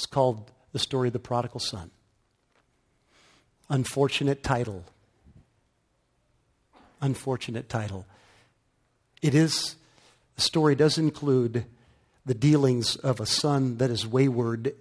It's 0.00 0.06
called 0.06 0.50
The 0.72 0.78
Story 0.78 1.08
of 1.08 1.12
the 1.12 1.18
Prodigal 1.18 1.60
Son. 1.60 1.90
Unfortunate 3.68 4.42
title. 4.42 4.86
Unfortunate 7.02 7.68
title. 7.68 8.06
It 9.20 9.34
is, 9.34 9.76
the 10.36 10.40
story 10.40 10.74
does 10.74 10.96
include 10.96 11.66
the 12.24 12.32
dealings 12.32 12.96
of 12.96 13.20
a 13.20 13.26
son 13.26 13.76
that 13.76 13.90
is 13.90 14.06
wayward 14.06 14.74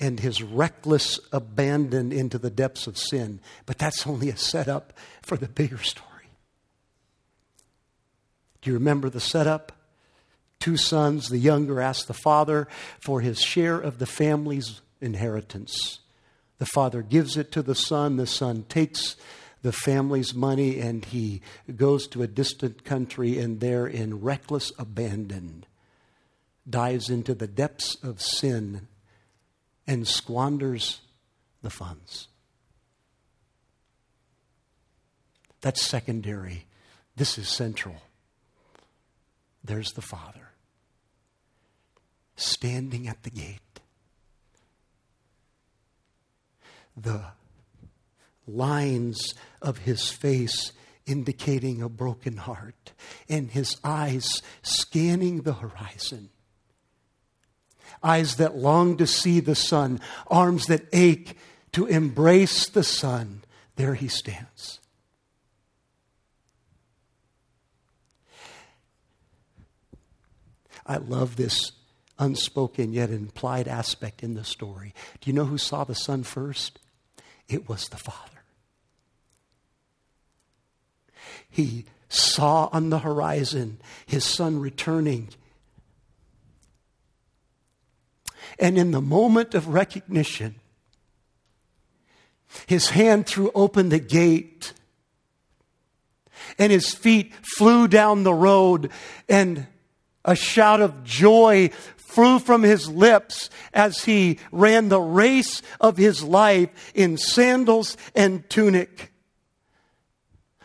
and 0.00 0.18
his 0.18 0.42
reckless 0.42 1.20
abandon 1.30 2.10
into 2.10 2.36
the 2.36 2.50
depths 2.50 2.88
of 2.88 2.98
sin. 2.98 3.38
But 3.66 3.78
that's 3.78 4.08
only 4.08 4.28
a 4.28 4.36
setup 4.36 4.92
for 5.22 5.36
the 5.36 5.46
bigger 5.46 5.78
story. 5.78 6.10
Do 8.60 8.70
you 8.70 8.74
remember 8.74 9.08
the 9.08 9.20
setup? 9.20 9.70
Two 10.64 10.78
sons, 10.78 11.28
the 11.28 11.36
younger 11.36 11.78
asked 11.78 12.08
the 12.08 12.14
father 12.14 12.66
for 12.98 13.20
his 13.20 13.38
share 13.38 13.78
of 13.78 13.98
the 13.98 14.06
family's 14.06 14.80
inheritance. 14.98 15.98
The 16.56 16.64
father 16.64 17.02
gives 17.02 17.36
it 17.36 17.52
to 17.52 17.60
the 17.60 17.74
son. 17.74 18.16
The 18.16 18.26
son 18.26 18.64
takes 18.66 19.16
the 19.60 19.72
family's 19.72 20.32
money 20.34 20.80
and 20.80 21.04
he 21.04 21.42
goes 21.76 22.08
to 22.08 22.22
a 22.22 22.26
distant 22.26 22.82
country 22.82 23.38
and 23.38 23.60
there, 23.60 23.86
in 23.86 24.22
reckless 24.22 24.72
abandon, 24.78 25.66
dives 26.66 27.10
into 27.10 27.34
the 27.34 27.46
depths 27.46 28.02
of 28.02 28.22
sin 28.22 28.88
and 29.86 30.08
squanders 30.08 31.02
the 31.60 31.68
funds. 31.68 32.28
That's 35.60 35.82
secondary. 35.82 36.64
This 37.16 37.36
is 37.36 37.50
central. 37.50 37.96
There's 39.62 39.92
the 39.92 40.00
Father 40.00 40.40
standing 42.36 43.08
at 43.08 43.22
the 43.22 43.30
gate. 43.30 43.60
The 46.96 47.22
lines 48.46 49.34
of 49.60 49.78
his 49.78 50.10
face 50.10 50.72
indicating 51.06 51.82
a 51.82 51.88
broken 51.88 52.38
heart, 52.38 52.92
and 53.28 53.50
his 53.50 53.76
eyes 53.84 54.42
scanning 54.62 55.42
the 55.42 55.54
horizon 55.54 56.30
eyes 58.04 58.36
that 58.36 58.56
long 58.56 58.96
to 58.98 59.06
see 59.06 59.40
the 59.40 59.54
son, 59.54 59.98
arms 60.28 60.66
that 60.66 60.86
ache 60.92 61.36
to 61.72 61.86
embrace 61.86 62.68
the 62.68 62.84
son. 62.84 63.42
There 63.76 63.94
he 63.94 64.08
stands. 64.08 64.78
I 70.86 70.98
love 70.98 71.36
this 71.36 71.72
unspoken 72.18 72.92
yet 72.92 73.10
implied 73.10 73.68
aspect 73.68 74.22
in 74.22 74.34
the 74.34 74.44
story. 74.44 74.94
Do 75.20 75.30
you 75.30 75.34
know 75.34 75.46
who 75.46 75.58
saw 75.58 75.84
the 75.84 75.94
son 75.94 76.22
first? 76.22 76.78
It 77.48 77.68
was 77.68 77.88
the 77.88 77.96
father. 77.96 78.30
He 81.48 81.84
saw 82.08 82.68
on 82.72 82.90
the 82.90 83.00
horizon 83.00 83.80
his 84.06 84.24
son 84.24 84.60
returning 84.60 85.30
And 88.58 88.78
in 88.78 88.90
the 88.90 89.00
moment 89.00 89.54
of 89.54 89.68
recognition, 89.68 90.56
his 92.66 92.90
hand 92.90 93.26
threw 93.26 93.50
open 93.54 93.88
the 93.88 93.98
gate 93.98 94.72
and 96.58 96.70
his 96.70 96.94
feet 96.94 97.32
flew 97.56 97.88
down 97.88 98.22
the 98.22 98.34
road 98.34 98.90
and 99.28 99.66
a 100.24 100.36
shout 100.36 100.80
of 100.80 101.02
joy 101.02 101.70
flew 102.14 102.38
from 102.38 102.62
his 102.62 102.88
lips 102.88 103.50
as 103.72 104.04
he 104.04 104.38
ran 104.52 104.88
the 104.88 105.00
race 105.00 105.62
of 105.80 105.96
his 105.96 106.22
life 106.22 106.92
in 106.94 107.16
sandals 107.16 107.96
and 108.14 108.48
tunic. 108.48 109.12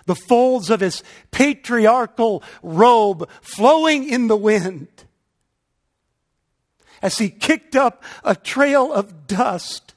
The 0.06 0.16
folds 0.16 0.70
of 0.70 0.80
his 0.80 1.04
patriarchal 1.32 2.44
robe 2.62 3.28
flowing 3.42 4.08
in 4.08 4.28
the 4.28 4.38
wind 4.38 4.88
as 7.02 7.18
he 7.18 7.30
kicked 7.30 7.76
up 7.76 8.04
a 8.24 8.36
trail 8.36 8.94
of 8.94 9.26
dust 9.26 9.96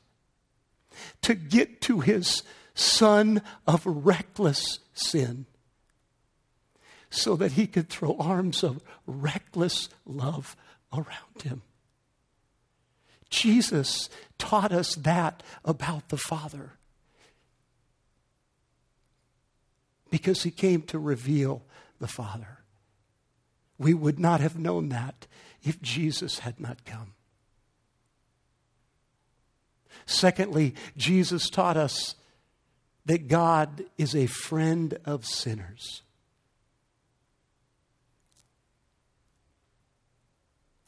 to 1.21 1.35
get 1.35 1.81
to 1.83 2.01
his 2.01 2.43
son 2.75 3.43
of 3.67 3.85
reckless 3.85 4.79
sin 4.95 5.45
so 7.11 7.37
that 7.37 7.53
he 7.53 7.67
could 7.67 7.91
throw 7.91 8.17
arms 8.19 8.65
of 8.65 8.83
reckless 9.07 9.91
love 10.07 10.57
around 10.93 11.43
him. 11.43 11.63
Jesus 13.31 14.11
taught 14.39 14.73
us 14.73 14.95
that 14.97 15.43
about 15.65 16.11
the 16.11 16.19
Father 16.19 16.73
because 20.11 20.43
he 20.43 20.51
came 20.51 20.83
to 20.83 20.99
reveal 20.99 21.63
the 21.99 22.07
Father. 22.07 22.59
We 23.79 23.95
would 23.95 24.21
not 24.21 24.41
have 24.41 24.59
known 24.59 24.91
that 24.91 25.27
if 25.63 25.81
Jesus 25.81 26.41
had 26.41 26.61
not 26.61 26.85
come. 26.85 27.15
Secondly, 30.05 30.75
Jesus 30.97 31.49
taught 31.49 31.77
us 31.77 32.15
that 33.07 33.29
God 33.29 33.85
is 33.97 34.15
a 34.15 34.27
friend 34.27 34.99
of 35.05 35.25
sinners. 35.25 36.03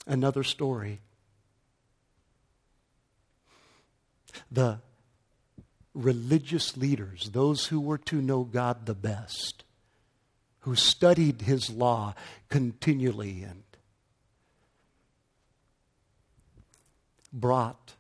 Another 0.07 0.43
story. 0.43 1.01
The 4.51 4.81
religious 5.95 6.77
leaders, 6.77 7.31
those 7.33 7.67
who 7.67 7.81
were 7.81 7.99
to 7.99 8.21
know 8.21 8.45
God 8.45 8.87
the 8.87 8.95
best, 8.95 9.65
who 10.61 10.75
studied 10.75 11.43
his 11.43 11.71
law 11.71 12.15
continually 12.49 13.43
and 13.43 13.63
brought 17.33 17.95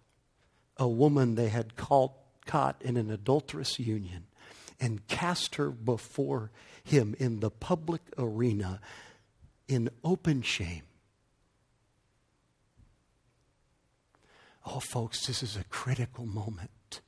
a 0.76 0.88
woman 0.88 1.34
they 1.34 1.48
had 1.48 1.76
caught, 1.76 2.12
caught 2.46 2.80
in 2.82 2.96
an 2.96 3.10
adulterous 3.10 3.78
union 3.78 4.24
and 4.80 5.06
cast 5.08 5.54
her 5.56 5.70
before 5.70 6.50
him 6.82 7.14
in 7.18 7.40
the 7.40 7.50
public 7.50 8.02
arena 8.18 8.80
in 9.68 9.88
open 10.02 10.42
shame. 10.42 10.82
Oh, 14.64 14.81
folks, 14.81 15.27
this 15.27 15.42
is 15.42 15.57
a 15.57 15.64
critical 15.64 16.27
moment. 16.27 17.00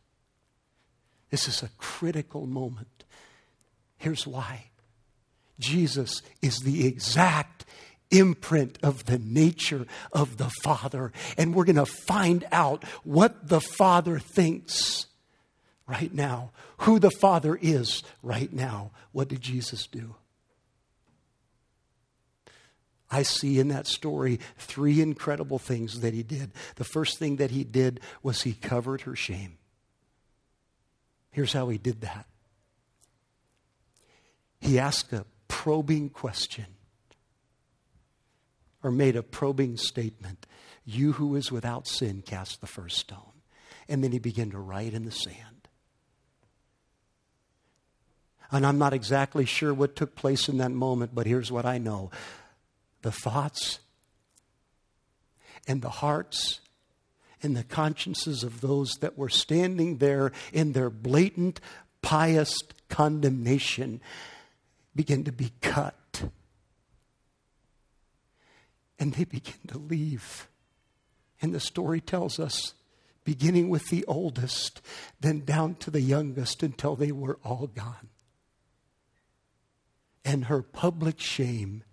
This 1.30 1.48
is 1.48 1.62
a 1.62 1.70
critical 1.78 2.46
moment. 2.46 3.04
Here's 3.96 4.26
why 4.26 4.66
Jesus 5.58 6.22
is 6.42 6.60
the 6.60 6.86
exact 6.86 7.64
imprint 8.10 8.78
of 8.82 9.06
the 9.06 9.18
nature 9.18 9.86
of 10.12 10.36
the 10.36 10.50
Father. 10.62 11.12
And 11.36 11.54
we're 11.54 11.64
going 11.64 11.76
to 11.76 11.86
find 11.86 12.46
out 12.52 12.84
what 13.04 13.48
the 13.48 13.60
Father 13.60 14.18
thinks 14.18 15.06
right 15.86 16.12
now, 16.12 16.52
who 16.78 16.98
the 16.98 17.10
Father 17.10 17.58
is 17.60 18.02
right 18.22 18.52
now. 18.52 18.90
What 19.12 19.28
did 19.28 19.40
Jesus 19.40 19.86
do? 19.86 20.14
I 23.10 23.22
see 23.22 23.58
in 23.58 23.68
that 23.68 23.86
story 23.86 24.40
three 24.58 25.00
incredible 25.00 25.58
things 25.58 26.00
that 26.00 26.14
he 26.14 26.22
did. 26.22 26.52
The 26.76 26.84
first 26.84 27.18
thing 27.18 27.36
that 27.36 27.50
he 27.50 27.64
did 27.64 28.00
was 28.22 28.42
he 28.42 28.52
covered 28.52 29.02
her 29.02 29.14
shame. 29.14 29.58
Here's 31.30 31.52
how 31.52 31.68
he 31.68 31.78
did 31.78 32.00
that 32.00 32.26
he 34.58 34.78
asked 34.78 35.12
a 35.12 35.26
probing 35.48 36.08
question 36.08 36.66
or 38.82 38.90
made 38.90 39.16
a 39.16 39.22
probing 39.22 39.76
statement 39.76 40.46
You 40.84 41.12
who 41.12 41.36
is 41.36 41.52
without 41.52 41.86
sin, 41.86 42.22
cast 42.22 42.60
the 42.60 42.66
first 42.66 42.98
stone. 42.98 43.32
And 43.88 44.02
then 44.02 44.12
he 44.12 44.18
began 44.18 44.50
to 44.50 44.58
write 44.58 44.94
in 44.94 45.04
the 45.04 45.12
sand. 45.12 45.68
And 48.50 48.64
I'm 48.64 48.78
not 48.78 48.92
exactly 48.92 49.44
sure 49.44 49.74
what 49.74 49.96
took 49.96 50.14
place 50.14 50.48
in 50.48 50.58
that 50.58 50.70
moment, 50.70 51.14
but 51.14 51.26
here's 51.26 51.52
what 51.52 51.66
I 51.66 51.78
know 51.78 52.10
the 53.06 53.12
thoughts 53.12 53.78
and 55.68 55.80
the 55.80 55.88
hearts 55.88 56.58
and 57.40 57.56
the 57.56 57.62
consciences 57.62 58.42
of 58.42 58.60
those 58.60 58.94
that 59.00 59.16
were 59.16 59.28
standing 59.28 59.98
there 59.98 60.32
in 60.52 60.72
their 60.72 60.90
blatant, 60.90 61.60
pious 62.02 62.58
condemnation 62.88 64.00
begin 64.96 65.22
to 65.22 65.30
be 65.30 65.52
cut. 65.60 66.24
And 68.98 69.14
they 69.14 69.22
begin 69.22 69.60
to 69.68 69.78
leave. 69.78 70.48
And 71.40 71.54
the 71.54 71.60
story 71.60 72.00
tells 72.00 72.40
us, 72.40 72.74
beginning 73.22 73.68
with 73.68 73.86
the 73.86 74.04
oldest, 74.06 74.80
then 75.20 75.44
down 75.44 75.76
to 75.76 75.92
the 75.92 76.00
youngest 76.00 76.60
until 76.60 76.96
they 76.96 77.12
were 77.12 77.38
all 77.44 77.68
gone. 77.68 78.08
And 80.24 80.46
her 80.46 80.60
public 80.60 81.20
shame 81.20 81.84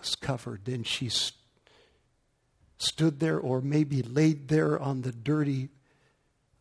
was 0.00 0.14
covered, 0.16 0.66
and 0.68 0.86
she 0.86 1.08
st- 1.08 1.36
stood 2.78 3.20
there, 3.20 3.38
or 3.38 3.60
maybe 3.60 4.02
laid 4.02 4.48
there 4.48 4.78
on 4.78 5.02
the 5.02 5.12
dirty 5.12 5.68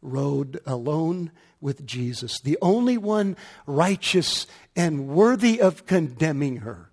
road 0.01 0.59
alone 0.65 1.31
with 1.61 1.85
Jesus, 1.85 2.39
the 2.41 2.57
only 2.61 2.97
one 2.97 3.35
righteous 3.65 4.47
and 4.75 5.07
worthy 5.07 5.61
of 5.61 5.85
condemning 5.85 6.57
her. 6.57 6.89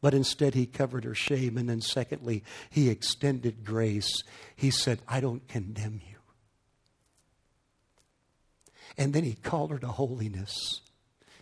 But 0.00 0.14
instead, 0.14 0.54
he 0.54 0.66
covered 0.66 1.04
her 1.04 1.14
shame. 1.14 1.56
And 1.56 1.68
then, 1.68 1.80
secondly, 1.80 2.42
he 2.68 2.90
extended 2.90 3.64
grace. 3.64 4.22
He 4.56 4.70
said, 4.70 5.00
I 5.06 5.20
don't 5.20 5.46
condemn 5.46 6.00
you. 6.08 6.16
And 8.98 9.14
then 9.14 9.22
he 9.24 9.34
called 9.34 9.70
her 9.70 9.78
to 9.78 9.86
holiness. 9.86 10.80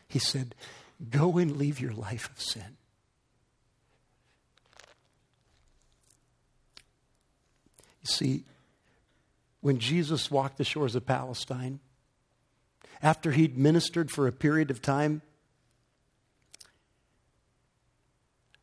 He 0.07 0.19
said, 0.19 0.55
Go 1.09 1.39
and 1.39 1.57
leave 1.57 1.81
your 1.81 1.95
life 1.95 2.31
of 2.31 2.41
sin. 2.41 2.77
See, 8.11 8.45
when 9.61 9.79
Jesus 9.79 10.31
walked 10.31 10.59
the 10.59 10.65
shores 10.65 10.95
of 10.95 11.07
Palestine, 11.07 11.81
after 13.03 13.33
he'd 13.33 13.57
ministered 13.57 14.11
for 14.11 14.27
a 14.27 14.33
period 14.33 14.71
of 14.71 14.83
time, 14.83 15.23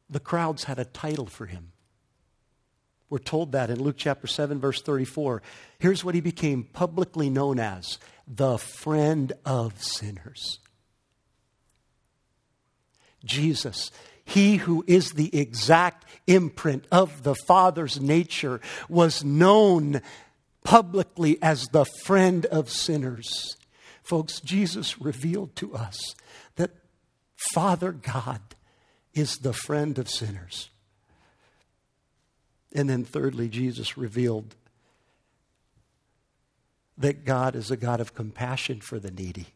the 0.09 0.19
crowds 0.19 0.65
had 0.65 0.79
a 0.79 0.85
title 0.85 1.25
for 1.25 1.45
him. 1.45 1.71
We're 3.09 3.19
told 3.19 3.53
that 3.53 3.69
in 3.69 3.81
Luke 3.81 3.95
chapter 3.97 4.27
7, 4.27 4.59
verse 4.59 4.81
34. 4.81 5.41
Here's 5.79 6.03
what 6.03 6.15
he 6.15 6.21
became 6.21 6.63
publicly 6.63 7.29
known 7.29 7.59
as 7.59 7.99
the 8.27 8.57
friend 8.57 9.31
of 9.45 9.81
sinners. 9.81 10.59
Jesus, 13.23 13.91
he 14.27 14.57
who 14.57 14.83
is 14.87 15.11
the 15.11 15.33
exact 15.35 16.05
imprint 16.27 16.85
of 16.91 17.23
the 17.23 17.33
Father's 17.47 17.99
nature, 17.99 18.59
was 18.89 19.23
known 19.23 20.01
publicly 20.65 21.41
as 21.41 21.65
the 21.71 21.85
friend 22.03 22.45
of 22.47 22.69
sinners. 22.69 23.55
Folks, 24.03 24.41
Jesus 24.41 24.99
revealed 24.99 25.55
to 25.55 25.73
us 25.73 26.13
that 26.57 26.71
Father 27.53 27.93
God 27.93 28.41
is 29.13 29.37
the 29.37 29.53
friend 29.53 29.97
of 29.97 30.09
sinners. 30.09 30.69
And 32.73 32.89
then, 32.89 33.05
thirdly, 33.05 33.47
Jesus 33.47 33.97
revealed 33.97 34.55
that 36.97 37.23
God 37.23 37.55
is 37.55 37.71
a 37.71 37.77
God 37.77 38.01
of 38.01 38.13
compassion 38.13 38.81
for 38.81 38.99
the 38.99 39.11
needy. 39.11 39.47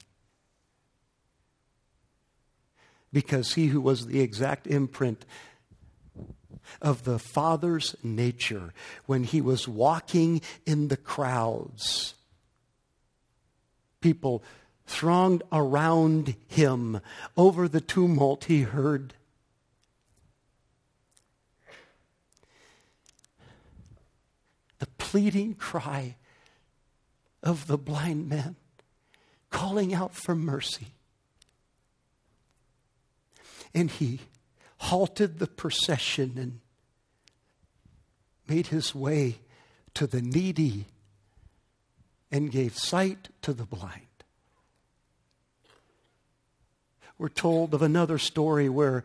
Because 3.14 3.54
he 3.54 3.68
who 3.68 3.82
was 3.82 4.08
the 4.08 4.22
exact 4.22 4.68
imprint 4.68 5.26
of 6.82 7.04
the 7.04 7.20
Father's 7.20 7.96
nature 8.04 8.74
when 9.06 9.24
he 9.24 9.42
was 9.42 9.68
walking 9.68 10.42
in 10.66 10.88
the 10.88 10.98
crowds. 10.98 12.14
People 14.00 14.44
thronged 14.86 15.44
around 15.52 16.36
him. 16.48 17.02
Over 17.38 17.68
the 17.68 17.82
tumult, 17.82 18.46
he 18.46 18.62
heard 18.62 19.14
the 24.80 24.88
pleading 24.98 25.54
cry 25.54 26.16
of 27.44 27.68
the 27.68 27.78
blind 27.78 28.30
man 28.30 28.56
calling 29.50 29.94
out 29.94 30.16
for 30.16 30.36
mercy. 30.36 30.88
And 33.74 33.90
he 33.90 34.22
halted 34.78 35.40
the 35.40 35.48
procession 35.48 36.34
and 36.38 36.60
made 38.48 38.68
his 38.68 38.94
way 38.94 39.38
to 39.94 40.08
the 40.08 40.22
needy 40.22 40.88
and 42.32 42.52
gave 42.52 42.78
sight 42.78 43.30
to 43.42 43.54
the 43.54 43.66
blind. 43.66 44.08
We're 47.18 47.30
told 47.30 47.74
of 47.74 47.82
another 47.82 48.18
story 48.18 48.68
where 48.68 49.04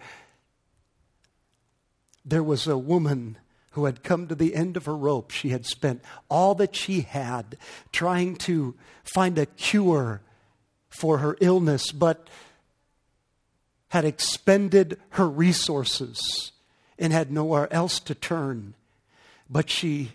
there 2.24 2.42
was 2.42 2.66
a 2.66 2.78
woman 2.78 3.36
who 3.72 3.84
had 3.84 4.02
come 4.02 4.26
to 4.26 4.34
the 4.34 4.54
end 4.54 4.76
of 4.76 4.86
her 4.86 4.96
rope. 4.96 5.30
She 5.30 5.50
had 5.50 5.66
spent 5.66 6.02
all 6.30 6.54
that 6.54 6.74
she 6.74 7.02
had 7.02 7.58
trying 7.92 8.36
to 8.36 8.74
find 9.04 9.38
a 9.38 9.44
cure 9.44 10.22
for 10.88 11.18
her 11.18 11.36
illness, 11.40 11.92
but 11.92 12.26
had 13.88 14.04
expended 14.04 14.98
her 15.10 15.28
resources 15.28 16.52
and 16.98 17.12
had 17.12 17.30
nowhere 17.30 17.72
else 17.72 18.00
to 18.00 18.14
turn. 18.14 18.74
But 19.48 19.70
she 19.70 20.12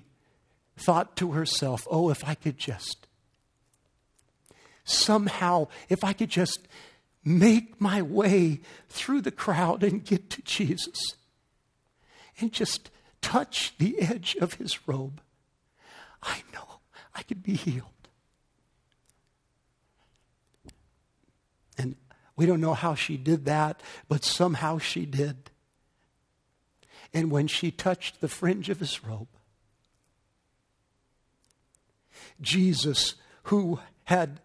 thought 0.77 1.15
to 1.17 1.31
herself, 1.31 1.87
oh, 1.89 2.09
if 2.09 2.27
I 2.27 2.35
could 2.35 2.57
just 2.57 3.07
somehow, 4.83 5.67
if 5.89 6.03
I 6.03 6.13
could 6.13 6.29
just 6.29 6.67
make 7.23 7.79
my 7.79 8.01
way 8.01 8.61
through 8.89 9.21
the 9.21 9.31
crowd 9.31 9.83
and 9.83 10.03
get 10.03 10.29
to 10.31 10.41
Jesus 10.41 10.99
and 12.39 12.51
just 12.51 12.89
touch 13.21 13.77
the 13.77 13.99
edge 13.99 14.35
of 14.35 14.55
his 14.55 14.87
robe, 14.87 15.21
I 16.23 16.41
know 16.53 16.79
I 17.15 17.23
could 17.23 17.43
be 17.43 17.55
healed. 17.55 17.87
And 21.77 21.95
we 22.35 22.45
don't 22.45 22.61
know 22.61 22.73
how 22.73 22.95
she 22.95 23.17
did 23.17 23.45
that, 23.45 23.81
but 24.07 24.23
somehow 24.23 24.77
she 24.77 25.05
did. 25.05 25.51
And 27.13 27.29
when 27.29 27.47
she 27.47 27.71
touched 27.71 28.21
the 28.21 28.27
fringe 28.27 28.69
of 28.69 28.79
his 28.79 29.03
robe, 29.03 29.27
Jesus, 32.39 33.15
who 33.43 33.79
had 34.05 34.39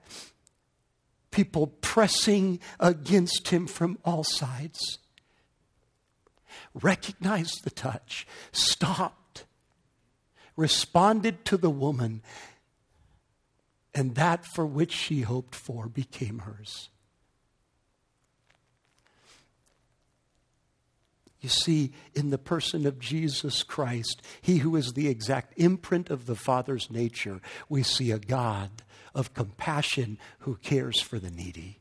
people 1.31 1.69
pressing 1.81 2.61
against 2.81 3.49
him 3.49 3.67
from 3.67 3.99
all 4.05 4.25
sides, 4.25 4.99
recognized 6.75 7.63
the 7.63 7.71
touch, 7.71 8.27
stopped, 8.53 9.45
responded 10.57 11.45
to 11.45 11.57
the 11.57 11.71
woman, 11.71 12.23
and 13.95 14.15
that 14.15 14.45
for 14.45 14.67
which 14.67 14.93
she 14.93 15.23
hoped 15.23 15.55
for 15.55 15.89
became 15.89 16.41
hers. 16.41 16.89
You 21.47 21.51
see, 21.51 21.93
in 22.13 22.31
the 22.31 22.39
person 22.39 22.89
of 22.89 22.99
Jesus 22.99 23.63
Christ, 23.63 24.21
he 24.43 24.57
who 24.57 24.75
is 24.75 24.95
the 24.95 25.07
exact 25.07 25.55
imprint 25.57 26.11
of 26.11 26.27
the 26.27 26.35
Father's 26.35 26.91
nature, 26.91 27.41
we 27.69 27.85
see 27.85 28.11
a 28.11 28.19
God 28.19 28.83
of 29.15 29.33
compassion 29.33 30.19
who 30.41 30.57
cares 30.57 31.01
for 31.01 31.21
the 31.21 31.31
needy. 31.31 31.79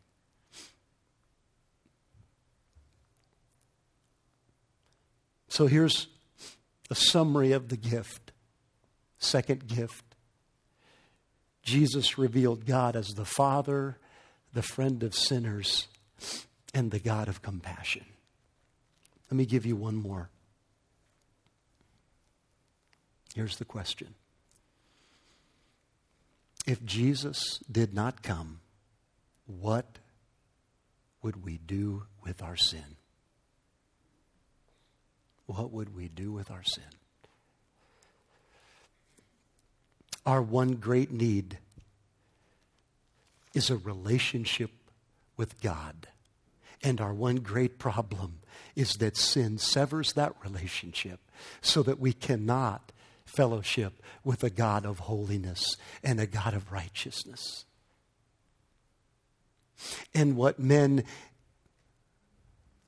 So 5.48 5.66
here's 5.66 6.10
a 6.92 6.96
summary 6.96 7.52
of 7.52 7.70
the 7.70 7.78
gift. 7.78 8.34
Second 9.18 9.66
gift 9.66 10.06
Jesus 11.64 12.20
revealed 12.20 12.68
God 12.68 12.96
as 12.96 13.16
the 13.16 13.26
Father, 13.26 13.98
the 14.54 14.62
friend 14.62 15.02
of 15.02 15.16
sinners, 15.16 15.88
and 16.72 16.92
the 16.92 17.00
God 17.00 17.28
of 17.28 17.42
compassion. 17.42 18.06
Let 19.30 19.38
me 19.38 19.46
give 19.46 19.66
you 19.66 19.76
one 19.76 19.96
more. 19.96 20.30
Here's 23.34 23.58
the 23.58 23.66
question 23.66 24.14
If 26.66 26.84
Jesus 26.86 27.60
did 27.72 27.94
not 27.94 28.22
come, 28.24 28.60
what 29.46 30.00
would 31.22 31.44
we 31.44 31.58
do 31.58 32.04
with 32.24 32.42
our 32.42 32.56
sin? 32.56 32.98
What 35.48 35.72
would 35.72 35.96
we 35.96 36.08
do 36.08 36.32
with 36.32 36.50
our 36.50 36.64
sin? 36.64 36.84
Our 40.26 40.42
one 40.42 40.76
great 40.76 41.12
need 41.12 41.60
is 43.54 43.70
a 43.70 43.78
relationship 43.78 44.72
with 45.38 45.62
God. 45.62 46.08
And 46.86 47.02
our 47.02 47.16
one 47.16 47.38
great 47.38 47.80
problem 47.80 48.42
is 48.76 48.94
that 49.00 49.18
sin 49.18 49.58
severs 49.58 50.14
that 50.14 50.36
relationship 50.44 51.20
so 51.60 51.82
that 51.82 52.00
we 52.00 52.14
cannot 52.14 52.92
fellowship 53.26 54.04
with 54.24 54.44
a 54.44 54.52
God 54.52 54.86
of 54.86 55.00
holiness 55.00 55.78
and 56.04 56.20
a 56.20 56.28
God 56.28 56.54
of 56.54 56.72
righteousness. 56.72 57.66
And 60.14 60.38
what 60.38 60.60
men 60.60 61.04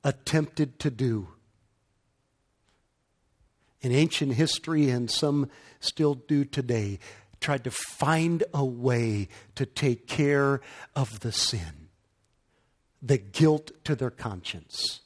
attempted 0.04 0.78
to 0.78 0.92
do 0.92 1.30
in 3.80 3.90
ancient 3.90 4.34
history 4.34 4.90
and 4.90 5.10
some 5.10 5.50
still 5.80 6.14
do 6.14 6.44
today 6.44 7.00
tried 7.40 7.64
to 7.64 7.72
find 7.72 8.44
a 8.54 8.64
way 8.64 9.26
to 9.56 9.66
take 9.66 10.06
care 10.06 10.60
of 10.94 11.18
the 11.18 11.32
sin, 11.32 11.87
the 13.02 13.18
guilt 13.18 13.70
to 13.84 13.94
their 13.94 14.10
conscience. 14.10 15.00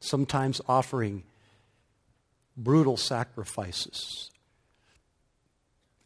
Sometimes 0.00 0.60
offering 0.68 1.24
brutal 2.56 2.96
sacrifices, 2.96 4.30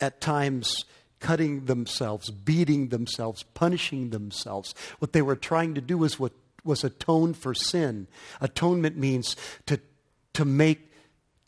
at 0.01 0.21
times 0.21 0.85
cutting 1.21 1.67
themselves, 1.67 2.31
beating 2.31 2.89
themselves, 2.89 3.45
punishing 3.55 4.11
themselves. 4.11 4.75
What 4.99 5.13
they 5.13 5.23
were 5.23 5.37
trying 5.37 5.75
to 5.75 5.81
do 5.81 5.97
was 5.97 6.19
what 6.19 6.33
was 6.65 6.85
atone 6.85 7.33
for 7.33 7.55
sin. 7.55 8.09
Atonement 8.41 8.97
means 8.97 9.37
to, 9.67 9.81
to 10.35 10.45
make 10.45 10.92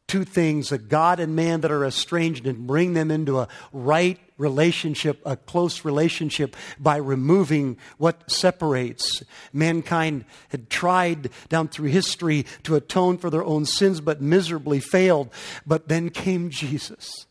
two 0.06 0.24
things, 0.24 0.70
a 0.70 0.78
God 0.78 1.18
and 1.18 1.34
man 1.34 1.62
that 1.62 1.70
are 1.70 1.84
estranged, 1.84 2.46
and 2.46 2.66
bring 2.66 2.94
them 2.94 3.10
into 3.10 3.38
a 3.38 3.48
right 3.72 4.18
relationship, 4.36 5.20
a 5.24 5.36
close 5.36 5.84
relationship, 5.84 6.56
by 6.78 6.96
removing 6.96 7.76
what 7.98 8.30
separates. 8.30 9.22
Mankind 9.52 10.24
had 10.50 10.68
tried 10.68 11.30
down 11.48 11.68
through 11.68 11.88
history 11.88 12.44
to 12.64 12.74
atone 12.74 13.18
for 13.18 13.30
their 13.30 13.44
own 13.44 13.64
sins, 13.64 14.00
but 14.00 14.20
miserably 14.20 14.80
failed. 14.80 15.30
But 15.66 15.88
then 15.88 16.10
came 16.10 16.50
Jesus. 16.50 17.26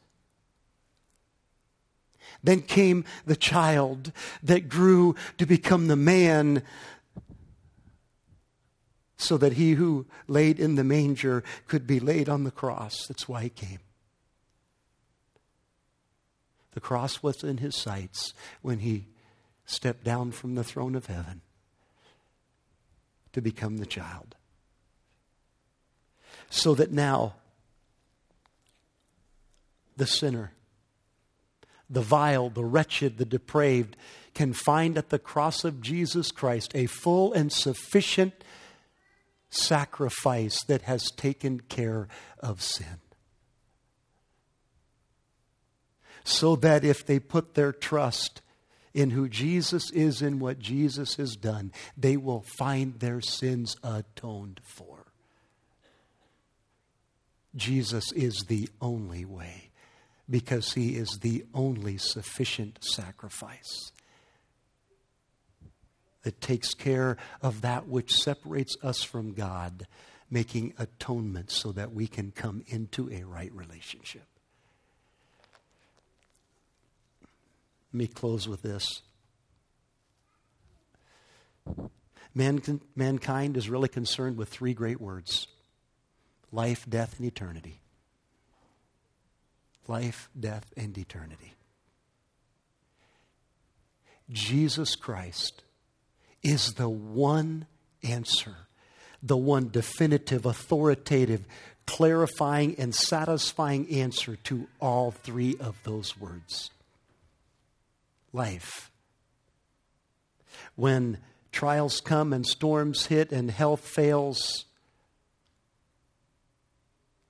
Then 2.44 2.62
came 2.62 3.06
the 3.26 3.38
child 3.38 4.12
that 4.42 4.68
grew 4.68 5.16
to 5.38 5.46
become 5.46 5.88
the 5.88 5.96
man 5.96 6.64
so 9.24 9.38
that 9.38 9.54
he 9.54 9.74
who 9.74 10.06
laid 10.28 10.60
in 10.60 10.76
the 10.76 10.84
manger 10.84 11.44
could 11.68 11.88
be 11.88 12.00
laid 12.00 12.30
on 12.30 12.44
the 12.44 12.52
cross. 12.52 13.06
That's 13.08 13.28
why 13.28 13.44
he 13.44 13.50
came. 13.50 13.80
The 16.74 16.82
cross 16.82 17.22
was 17.22 17.44
in 17.44 17.58
his 17.58 17.76
sights 17.76 18.34
when 18.62 18.80
he 18.80 19.06
stepped 19.66 20.04
down 20.04 20.32
from 20.32 20.56
the 20.56 20.64
throne 20.64 20.96
of 20.96 21.06
heaven 21.06 21.42
to 23.32 23.42
become 23.42 23.78
the 23.78 23.86
child. 23.86 24.36
So 26.50 26.76
that 26.76 26.92
now 26.92 27.36
the 29.98 30.08
sinner, 30.08 30.52
the 31.90 32.02
vile, 32.02 32.50
the 32.50 32.66
wretched, 32.66 33.18
the 33.18 33.26
depraved 33.26 33.96
can 34.34 34.54
find 34.54 34.98
at 34.98 35.10
the 35.10 35.20
cross 35.20 35.64
of 35.64 35.82
Jesus 35.82 36.32
Christ 36.32 36.72
a 36.76 36.88
full 36.88 37.34
and 37.34 37.52
sufficient 37.52 38.34
sacrifice 39.54 40.58
that 40.68 40.84
has 40.84 41.04
taken 41.16 41.60
care 41.62 42.08
of 42.40 42.62
sin. 42.62 43.00
So 46.24 46.56
that 46.58 46.84
if 46.84 47.06
they 47.06 47.20
put 47.20 47.54
their 47.54 47.72
trust 47.72 48.42
in 48.94 49.10
who 49.10 49.28
Jesus 49.28 49.92
is 49.92 50.22
and 50.22 50.40
what 50.40 50.60
Jesus 50.60 51.16
has 51.16 51.36
done, 51.36 51.72
they 51.98 52.16
will 52.16 52.42
find 52.58 53.00
their 53.00 53.22
sins 53.22 53.76
atoned 53.84 54.62
for. 54.64 55.06
Jesus 57.56 58.12
is 58.14 58.46
the 58.48 58.70
only 58.82 59.26
way 59.26 59.70
because 60.30 60.74
he 60.74 60.96
is 60.96 61.20
the 61.22 61.46
only 61.54 61.98
sufficient 61.98 62.80
sacrifice 62.84 63.93
that 66.24 66.42
takes 66.42 66.74
care 66.74 67.18
of 67.42 67.62
that 67.62 67.88
which 67.88 68.14
separates 68.14 68.76
us 68.82 69.04
from 69.04 69.34
God, 69.34 69.88
making 70.30 70.74
atonement 70.78 71.52
so 71.52 71.72
that 71.74 71.94
we 71.94 72.08
can 72.08 72.32
come 72.32 72.64
into 72.68 73.10
a 73.12 73.24
right 73.24 73.52
relationship. 73.54 74.26
Let 77.94 77.98
me 77.98 78.08
close 78.08 78.48
with 78.48 78.64
this. 78.64 79.02
Man, 82.34 82.82
mankind 82.96 83.58
is 83.58 83.70
really 83.70 83.90
concerned 83.90 84.38
with 84.38 84.50
three 84.50 84.74
great 84.74 85.00
words 85.00 85.48
life, 86.52 86.86
death, 86.90 87.16
and 87.18 87.28
eternity. 87.28 87.80
Life, 89.88 90.30
death, 90.40 90.72
and 90.78 90.98
eternity. 90.98 91.54
Jesus 94.32 94.96
Christ 94.96 95.62
is 96.44 96.74
the 96.74 96.90
one 96.90 97.66
answer, 98.04 98.56
the 99.22 99.38
one 99.38 99.70
definitive, 99.70 100.46
authoritative, 100.46 101.46
clarifying, 101.86 102.76
and 102.78 102.94
satisfying 102.94 103.90
answer 103.90 104.36
to 104.36 104.68
all 104.80 105.12
three 105.12 105.56
of 105.60 105.78
those 105.84 106.20
words 106.20 106.70
life. 108.34 108.92
When 110.76 111.20
trials 111.52 112.02
come 112.02 112.34
and 112.34 112.46
storms 112.46 113.06
hit 113.06 113.32
and 113.32 113.50
health 113.52 113.82
fails, 113.82 114.66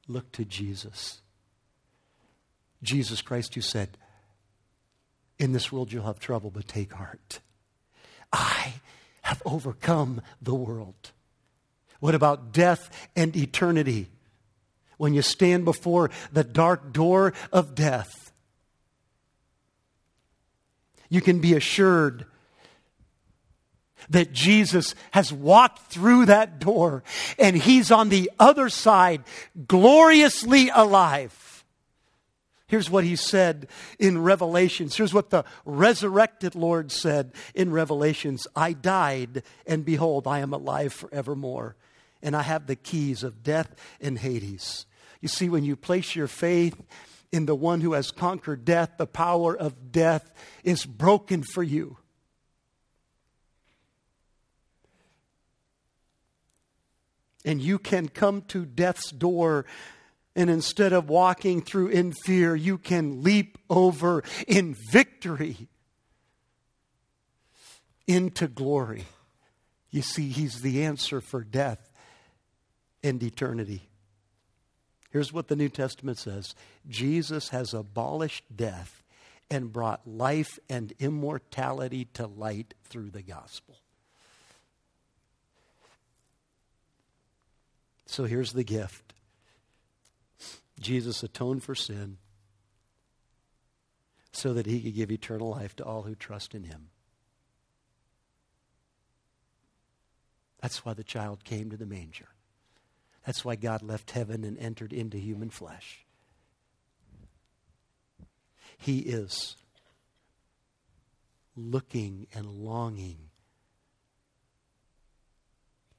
look 0.07 0.31
to 0.33 0.45
Jesus. 0.45 1.19
Jesus 2.81 3.21
Christ, 3.21 3.55
you 3.55 3.61
said, 3.61 3.97
In 5.39 5.51
this 5.51 5.71
world 5.71 5.91
you'll 5.91 6.05
have 6.05 6.19
trouble, 6.19 6.51
but 6.51 6.67
take 6.67 6.93
heart. 6.93 7.39
I 8.31 8.73
have 9.23 9.41
overcome 9.45 10.21
the 10.41 10.53
world. 10.53 11.11
What 11.99 12.15
about 12.15 12.51
death 12.51 12.89
and 13.15 13.35
eternity? 13.35 14.07
When 14.97 15.13
you 15.13 15.21
stand 15.21 15.65
before 15.65 16.11
the 16.31 16.43
dark 16.43 16.93
door 16.93 17.33
of 17.51 17.75
death, 17.75 18.31
you 21.09 21.21
can 21.21 21.39
be 21.39 21.53
assured 21.53 22.25
that 24.09 24.33
Jesus 24.33 24.95
has 25.11 25.31
walked 25.31 25.91
through 25.91 26.25
that 26.25 26.59
door 26.59 27.03
and 27.39 27.55
he's 27.55 27.91
on 27.91 28.09
the 28.09 28.31
other 28.39 28.69
side, 28.69 29.23
gloriously 29.67 30.69
alive. 30.69 31.42
Here's 32.73 32.89
what 32.89 33.03
he 33.03 33.15
said 33.15 33.67
in 33.99 34.23
Revelations. 34.23 34.95
Here's 34.95 35.13
what 35.13 35.29
the 35.29 35.43
resurrected 35.63 36.55
Lord 36.55 36.91
said 36.91 37.33
in 37.53 37.71
Revelations 37.71 38.47
I 38.55 38.73
died, 38.73 39.43
and 39.67 39.85
behold, 39.85 40.25
I 40.25 40.39
am 40.39 40.53
alive 40.53 40.91
forevermore, 40.91 41.75
and 42.23 42.35
I 42.35 42.41
have 42.41 42.65
the 42.65 42.75
keys 42.75 43.21
of 43.21 43.43
death 43.43 43.75
and 44.01 44.17
Hades. 44.17 44.87
You 45.21 45.27
see, 45.27 45.49
when 45.49 45.63
you 45.63 45.75
place 45.75 46.15
your 46.15 46.25
faith 46.25 46.81
in 47.31 47.45
the 47.45 47.53
one 47.53 47.81
who 47.81 47.93
has 47.93 48.09
conquered 48.09 48.65
death, 48.65 48.93
the 48.97 49.05
power 49.05 49.55
of 49.55 49.91
death 49.91 50.31
is 50.63 50.83
broken 50.83 51.43
for 51.43 51.61
you. 51.61 51.97
And 57.45 57.61
you 57.61 57.77
can 57.77 58.07
come 58.07 58.41
to 58.47 58.65
death's 58.65 59.11
door, 59.11 59.67
and 60.35 60.49
instead 60.49 60.93
of 60.93 61.09
walking 61.09 61.61
through 61.61 61.89
in 61.89 62.11
fear, 62.11 62.55
you 62.55 62.77
can 62.77 63.23
leap 63.23 63.57
over 63.69 64.23
in 64.47 64.75
victory 64.91 65.67
into 68.07 68.47
glory. 68.47 69.05
You 69.91 70.01
see, 70.01 70.29
He's 70.29 70.61
the 70.61 70.83
answer 70.83 71.21
for 71.21 71.43
death 71.43 71.91
and 73.03 73.21
eternity. 73.21 73.89
Here's 75.11 75.31
what 75.31 75.47
the 75.47 75.55
New 75.55 75.69
Testament 75.69 76.17
says 76.17 76.55
Jesus 76.89 77.49
has 77.49 77.73
abolished 77.73 78.43
death 78.55 79.03
and 79.51 79.71
brought 79.71 80.07
life 80.07 80.57
and 80.67 80.93
immortality 80.99 82.05
to 82.13 82.25
light 82.25 82.73
through 82.85 83.11
the 83.11 83.21
gospel. 83.21 83.77
So 88.07 88.23
here's 88.23 88.53
the 88.53 88.63
gift 88.63 89.13
Jesus 90.79 91.23
atoned 91.23 91.63
for 91.63 91.75
sin 91.75 92.17
so 94.31 94.53
that 94.53 94.65
he 94.65 94.81
could 94.81 94.95
give 94.95 95.11
eternal 95.11 95.49
life 95.51 95.75
to 95.75 95.83
all 95.83 96.03
who 96.03 96.15
trust 96.15 96.55
in 96.55 96.63
him. 96.63 96.89
That's 100.61 100.83
why 100.85 100.93
the 100.93 101.03
child 101.03 101.43
came 101.43 101.69
to 101.69 101.77
the 101.77 101.85
manger. 101.85 102.29
That's 103.25 103.45
why 103.45 103.55
God 103.55 103.81
left 103.81 104.11
heaven 104.11 104.43
and 104.43 104.57
entered 104.57 104.91
into 104.91 105.17
human 105.17 105.49
flesh. 105.49 106.05
He 108.77 108.99
is 108.99 109.55
looking 111.55 112.27
and 112.33 112.45
longing 112.45 113.29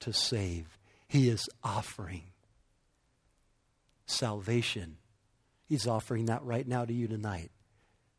to 0.01 0.13
save. 0.13 0.79
He 1.07 1.29
is 1.29 1.49
offering 1.63 2.25
salvation. 4.07 4.97
He's 5.67 5.87
offering 5.87 6.27
that 6.27 6.43
right 6.43 6.67
now 6.67 6.85
to 6.85 6.93
you 6.93 7.09
tonight. 7.09 7.51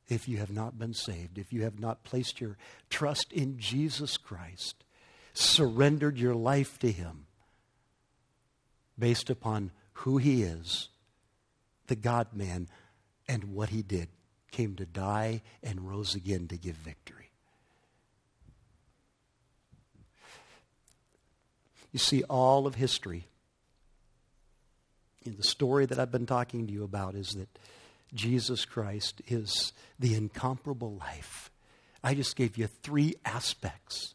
If 0.08 0.28
you 0.28 0.38
have 0.38 0.52
not 0.52 0.78
been 0.78 0.93
saved, 0.93 1.38
if 1.38 1.52
you 1.52 1.63
have 1.63 1.80
not 1.80 2.04
placed 2.04 2.39
your 2.39 2.58
trust 2.89 3.34
in 3.34 3.58
Jesus 3.58 4.17
Christ, 4.17 4.84
surrendered 5.34 6.17
your 6.17 6.36
life 6.36 6.78
to 6.80 6.91
Him, 6.91 7.26
based 8.98 9.30
upon 9.30 9.71
who 9.95 10.17
he 10.17 10.43
is, 10.43 10.89
the 11.88 11.95
God 11.95 12.28
man, 12.34 12.67
and 13.28 13.56
what 13.56 13.69
he 13.69 13.82
did. 13.82 14.10
Came 14.52 14.76
to 14.76 14.86
die 14.86 15.41
and 15.63 15.89
rose 15.89 16.15
again 16.15 16.48
to 16.48 16.58
give 16.58 16.76
victory. 16.76 17.32
You 21.91 22.00
see, 22.00 22.24
all 22.24 22.67
of 22.67 22.76
history, 22.76 23.28
the 25.25 25.43
story 25.43 25.85
that 25.85 25.99
I've 25.99 26.11
been 26.11 26.25
talking 26.25 26.67
to 26.67 26.73
you 26.73 26.83
about 26.83 27.15
is 27.15 27.29
that 27.29 27.49
Jesus 28.13 28.65
Christ 28.65 29.21
is 29.27 29.73
the 29.99 30.15
incomparable 30.15 30.95
life. 30.95 31.51
I 32.03 32.13
just 32.13 32.35
gave 32.35 32.57
you 32.57 32.67
three 32.67 33.15
aspects 33.25 34.13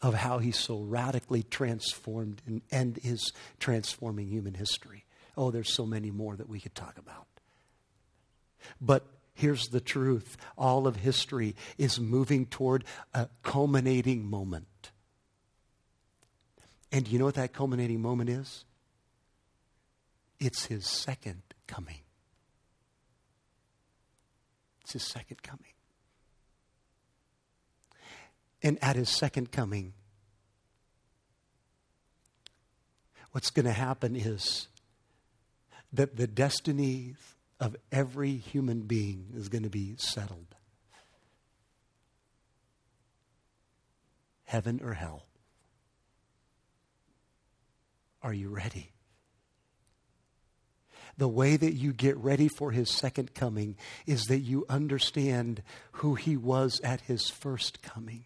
of 0.00 0.14
how 0.14 0.38
he's 0.38 0.58
so 0.58 0.80
radically 0.80 1.42
transformed 1.42 2.40
and, 2.46 2.62
and 2.70 2.98
is 3.02 3.32
transforming 3.58 4.28
human 4.28 4.54
history. 4.54 5.04
Oh, 5.36 5.50
there's 5.50 5.74
so 5.74 5.84
many 5.84 6.10
more 6.10 6.36
that 6.36 6.48
we 6.48 6.60
could 6.60 6.74
talk 6.74 6.96
about. 6.98 7.26
But 8.80 9.04
here's 9.34 9.68
the 9.68 9.80
truth 9.80 10.36
all 10.56 10.86
of 10.86 10.96
history 10.96 11.56
is 11.76 11.98
moving 11.98 12.46
toward 12.46 12.84
a 13.12 13.28
culminating 13.42 14.24
moment. 14.24 14.92
And 16.92 17.04
do 17.04 17.10
you 17.10 17.18
know 17.18 17.26
what 17.26 17.34
that 17.34 17.52
culminating 17.52 18.00
moment 18.00 18.30
is? 18.30 18.64
It's 20.40 20.66
his 20.66 20.86
second 20.86 21.42
coming. 21.66 22.00
It's 24.82 24.92
his 24.92 25.02
second 25.04 25.42
coming. 25.42 25.72
And 28.62 28.78
at 28.82 28.96
his 28.96 29.08
second 29.08 29.52
coming, 29.52 29.92
what's 33.32 33.50
going 33.50 33.66
to 33.66 33.72
happen 33.72 34.16
is 34.16 34.68
that 35.92 36.16
the 36.16 36.26
destinies 36.26 37.16
of 37.60 37.76
every 37.90 38.36
human 38.36 38.82
being 38.82 39.26
is 39.34 39.48
going 39.48 39.64
to 39.64 39.70
be 39.70 39.94
settled. 39.98 40.54
Heaven 44.44 44.80
or 44.82 44.94
hell. 44.94 45.26
Are 48.22 48.32
you 48.32 48.48
ready? 48.48 48.92
The 51.18 51.28
way 51.28 51.56
that 51.56 51.74
you 51.74 51.92
get 51.92 52.16
ready 52.16 52.48
for 52.48 52.70
his 52.70 52.90
second 52.90 53.34
coming 53.34 53.76
is 54.06 54.24
that 54.26 54.38
you 54.38 54.64
understand 54.68 55.62
who 55.92 56.14
he 56.14 56.36
was 56.36 56.80
at 56.82 57.02
his 57.02 57.28
first 57.28 57.82
coming. 57.82 58.24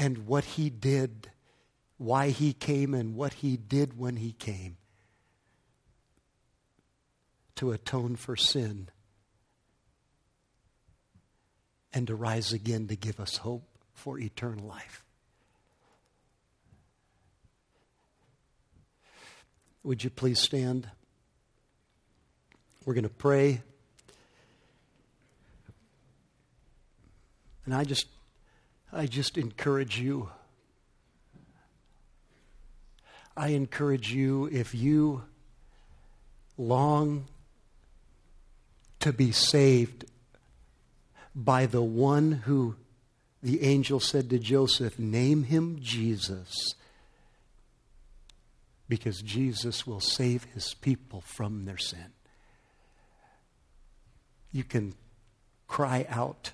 and 0.00 0.26
what 0.26 0.44
he 0.44 0.70
did, 0.70 1.30
why 1.98 2.30
he 2.30 2.54
came, 2.54 2.94
and 2.94 3.14
what 3.14 3.34
he 3.34 3.58
did 3.58 3.98
when 3.98 4.16
he 4.16 4.32
came 4.32 4.78
to 7.54 7.70
atone 7.72 8.16
for 8.16 8.34
sin 8.34 8.88
and 11.92 12.06
to 12.06 12.14
rise 12.14 12.50
again 12.50 12.88
to 12.88 12.96
give 12.96 13.20
us 13.20 13.36
hope 13.36 13.68
for 13.92 14.18
eternal 14.18 14.66
life. 14.66 15.04
Would 19.82 20.04
you 20.04 20.10
please 20.10 20.40
stand? 20.40 20.88
We're 22.84 22.94
going 22.94 23.04
to 23.04 23.08
pray. 23.08 23.62
And 27.64 27.74
I 27.74 27.84
just 27.84 28.06
I 28.92 29.06
just 29.06 29.38
encourage 29.38 29.98
you. 29.98 30.30
I 33.36 33.48
encourage 33.48 34.12
you 34.12 34.48
if 34.52 34.74
you 34.74 35.22
long 36.58 37.26
to 38.98 39.12
be 39.12 39.32
saved 39.32 40.04
by 41.34 41.66
the 41.66 41.82
one 41.82 42.32
who 42.32 42.74
the 43.42 43.62
angel 43.62 44.00
said 44.00 44.28
to 44.30 44.38
Joseph, 44.38 44.98
Name 44.98 45.44
him 45.44 45.78
Jesus, 45.80 46.74
because 48.90 49.22
Jesus 49.22 49.86
will 49.86 50.00
save 50.00 50.44
his 50.52 50.74
people 50.74 51.20
from 51.20 51.64
their 51.64 51.78
sin. 51.78 52.12
You 54.50 54.64
can 54.64 54.94
cry 55.68 56.06
out 56.08 56.50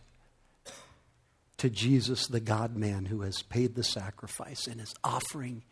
to 1.56 1.70
Jesus, 1.70 2.26
the 2.26 2.40
God 2.40 2.76
man 2.76 3.06
who 3.06 3.22
has 3.22 3.40
paid 3.40 3.74
the 3.74 3.82
sacrifice 3.82 4.66
and 4.66 4.82
is 4.82 4.94
offering 5.02 5.64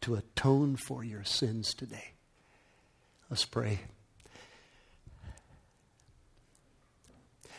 to 0.00 0.14
atone 0.14 0.76
for 0.76 1.04
your 1.04 1.24
sins 1.24 1.74
today. 1.74 2.12
Let's 3.28 3.44
pray. 3.44 3.80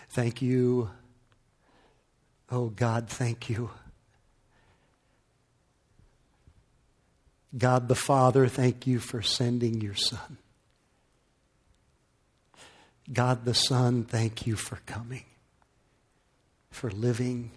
Thank 0.09 0.41
you. 0.41 0.89
Oh 2.49 2.69
God, 2.69 3.07
thank 3.07 3.47
you. 3.47 3.69
God 7.57 7.87
the 7.87 7.95
Father, 7.95 8.47
thank 8.47 8.87
you 8.87 8.99
for 8.99 9.21
sending 9.21 9.81
your 9.81 9.95
Son. 9.95 10.37
God 13.11 13.45
the 13.45 13.53
Son, 13.53 14.03
thank 14.03 14.47
you 14.47 14.55
for 14.55 14.77
coming 14.85 15.25
for 16.71 16.89
living, 16.89 17.51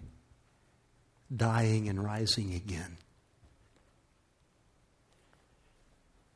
dying, 1.35 1.89
and 1.89 2.03
rising 2.03 2.53
again. 2.53 2.99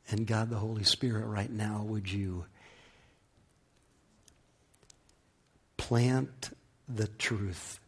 And 0.09 0.25
God, 0.25 0.49
the 0.49 0.57
Holy 0.57 0.83
Spirit, 0.83 1.27
right 1.27 1.51
now, 1.51 1.83
would 1.85 2.11
you 2.11 2.45
plant 5.77 6.49
the 6.87 7.07
truth 7.07 7.79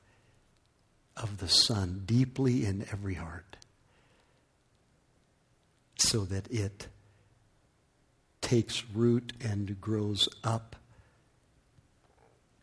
of 1.17 1.39
the 1.39 1.47
Son 1.47 2.03
deeply 2.05 2.65
in 2.65 2.85
every 2.91 3.15
heart 3.15 3.50
so 6.01 6.25
that 6.25 6.51
it 6.51 6.87
takes 8.41 8.83
root 8.93 9.33
and 9.39 9.79
grows 9.79 10.27
up 10.43 10.75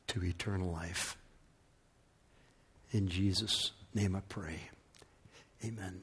to 0.08 0.24
eternal 0.24 0.70
life. 0.70 1.16
In 2.90 3.08
Jesus' 3.08 3.72
name 3.94 4.16
I 4.16 4.20
pray. 4.28 4.70
Amen. 5.64 6.02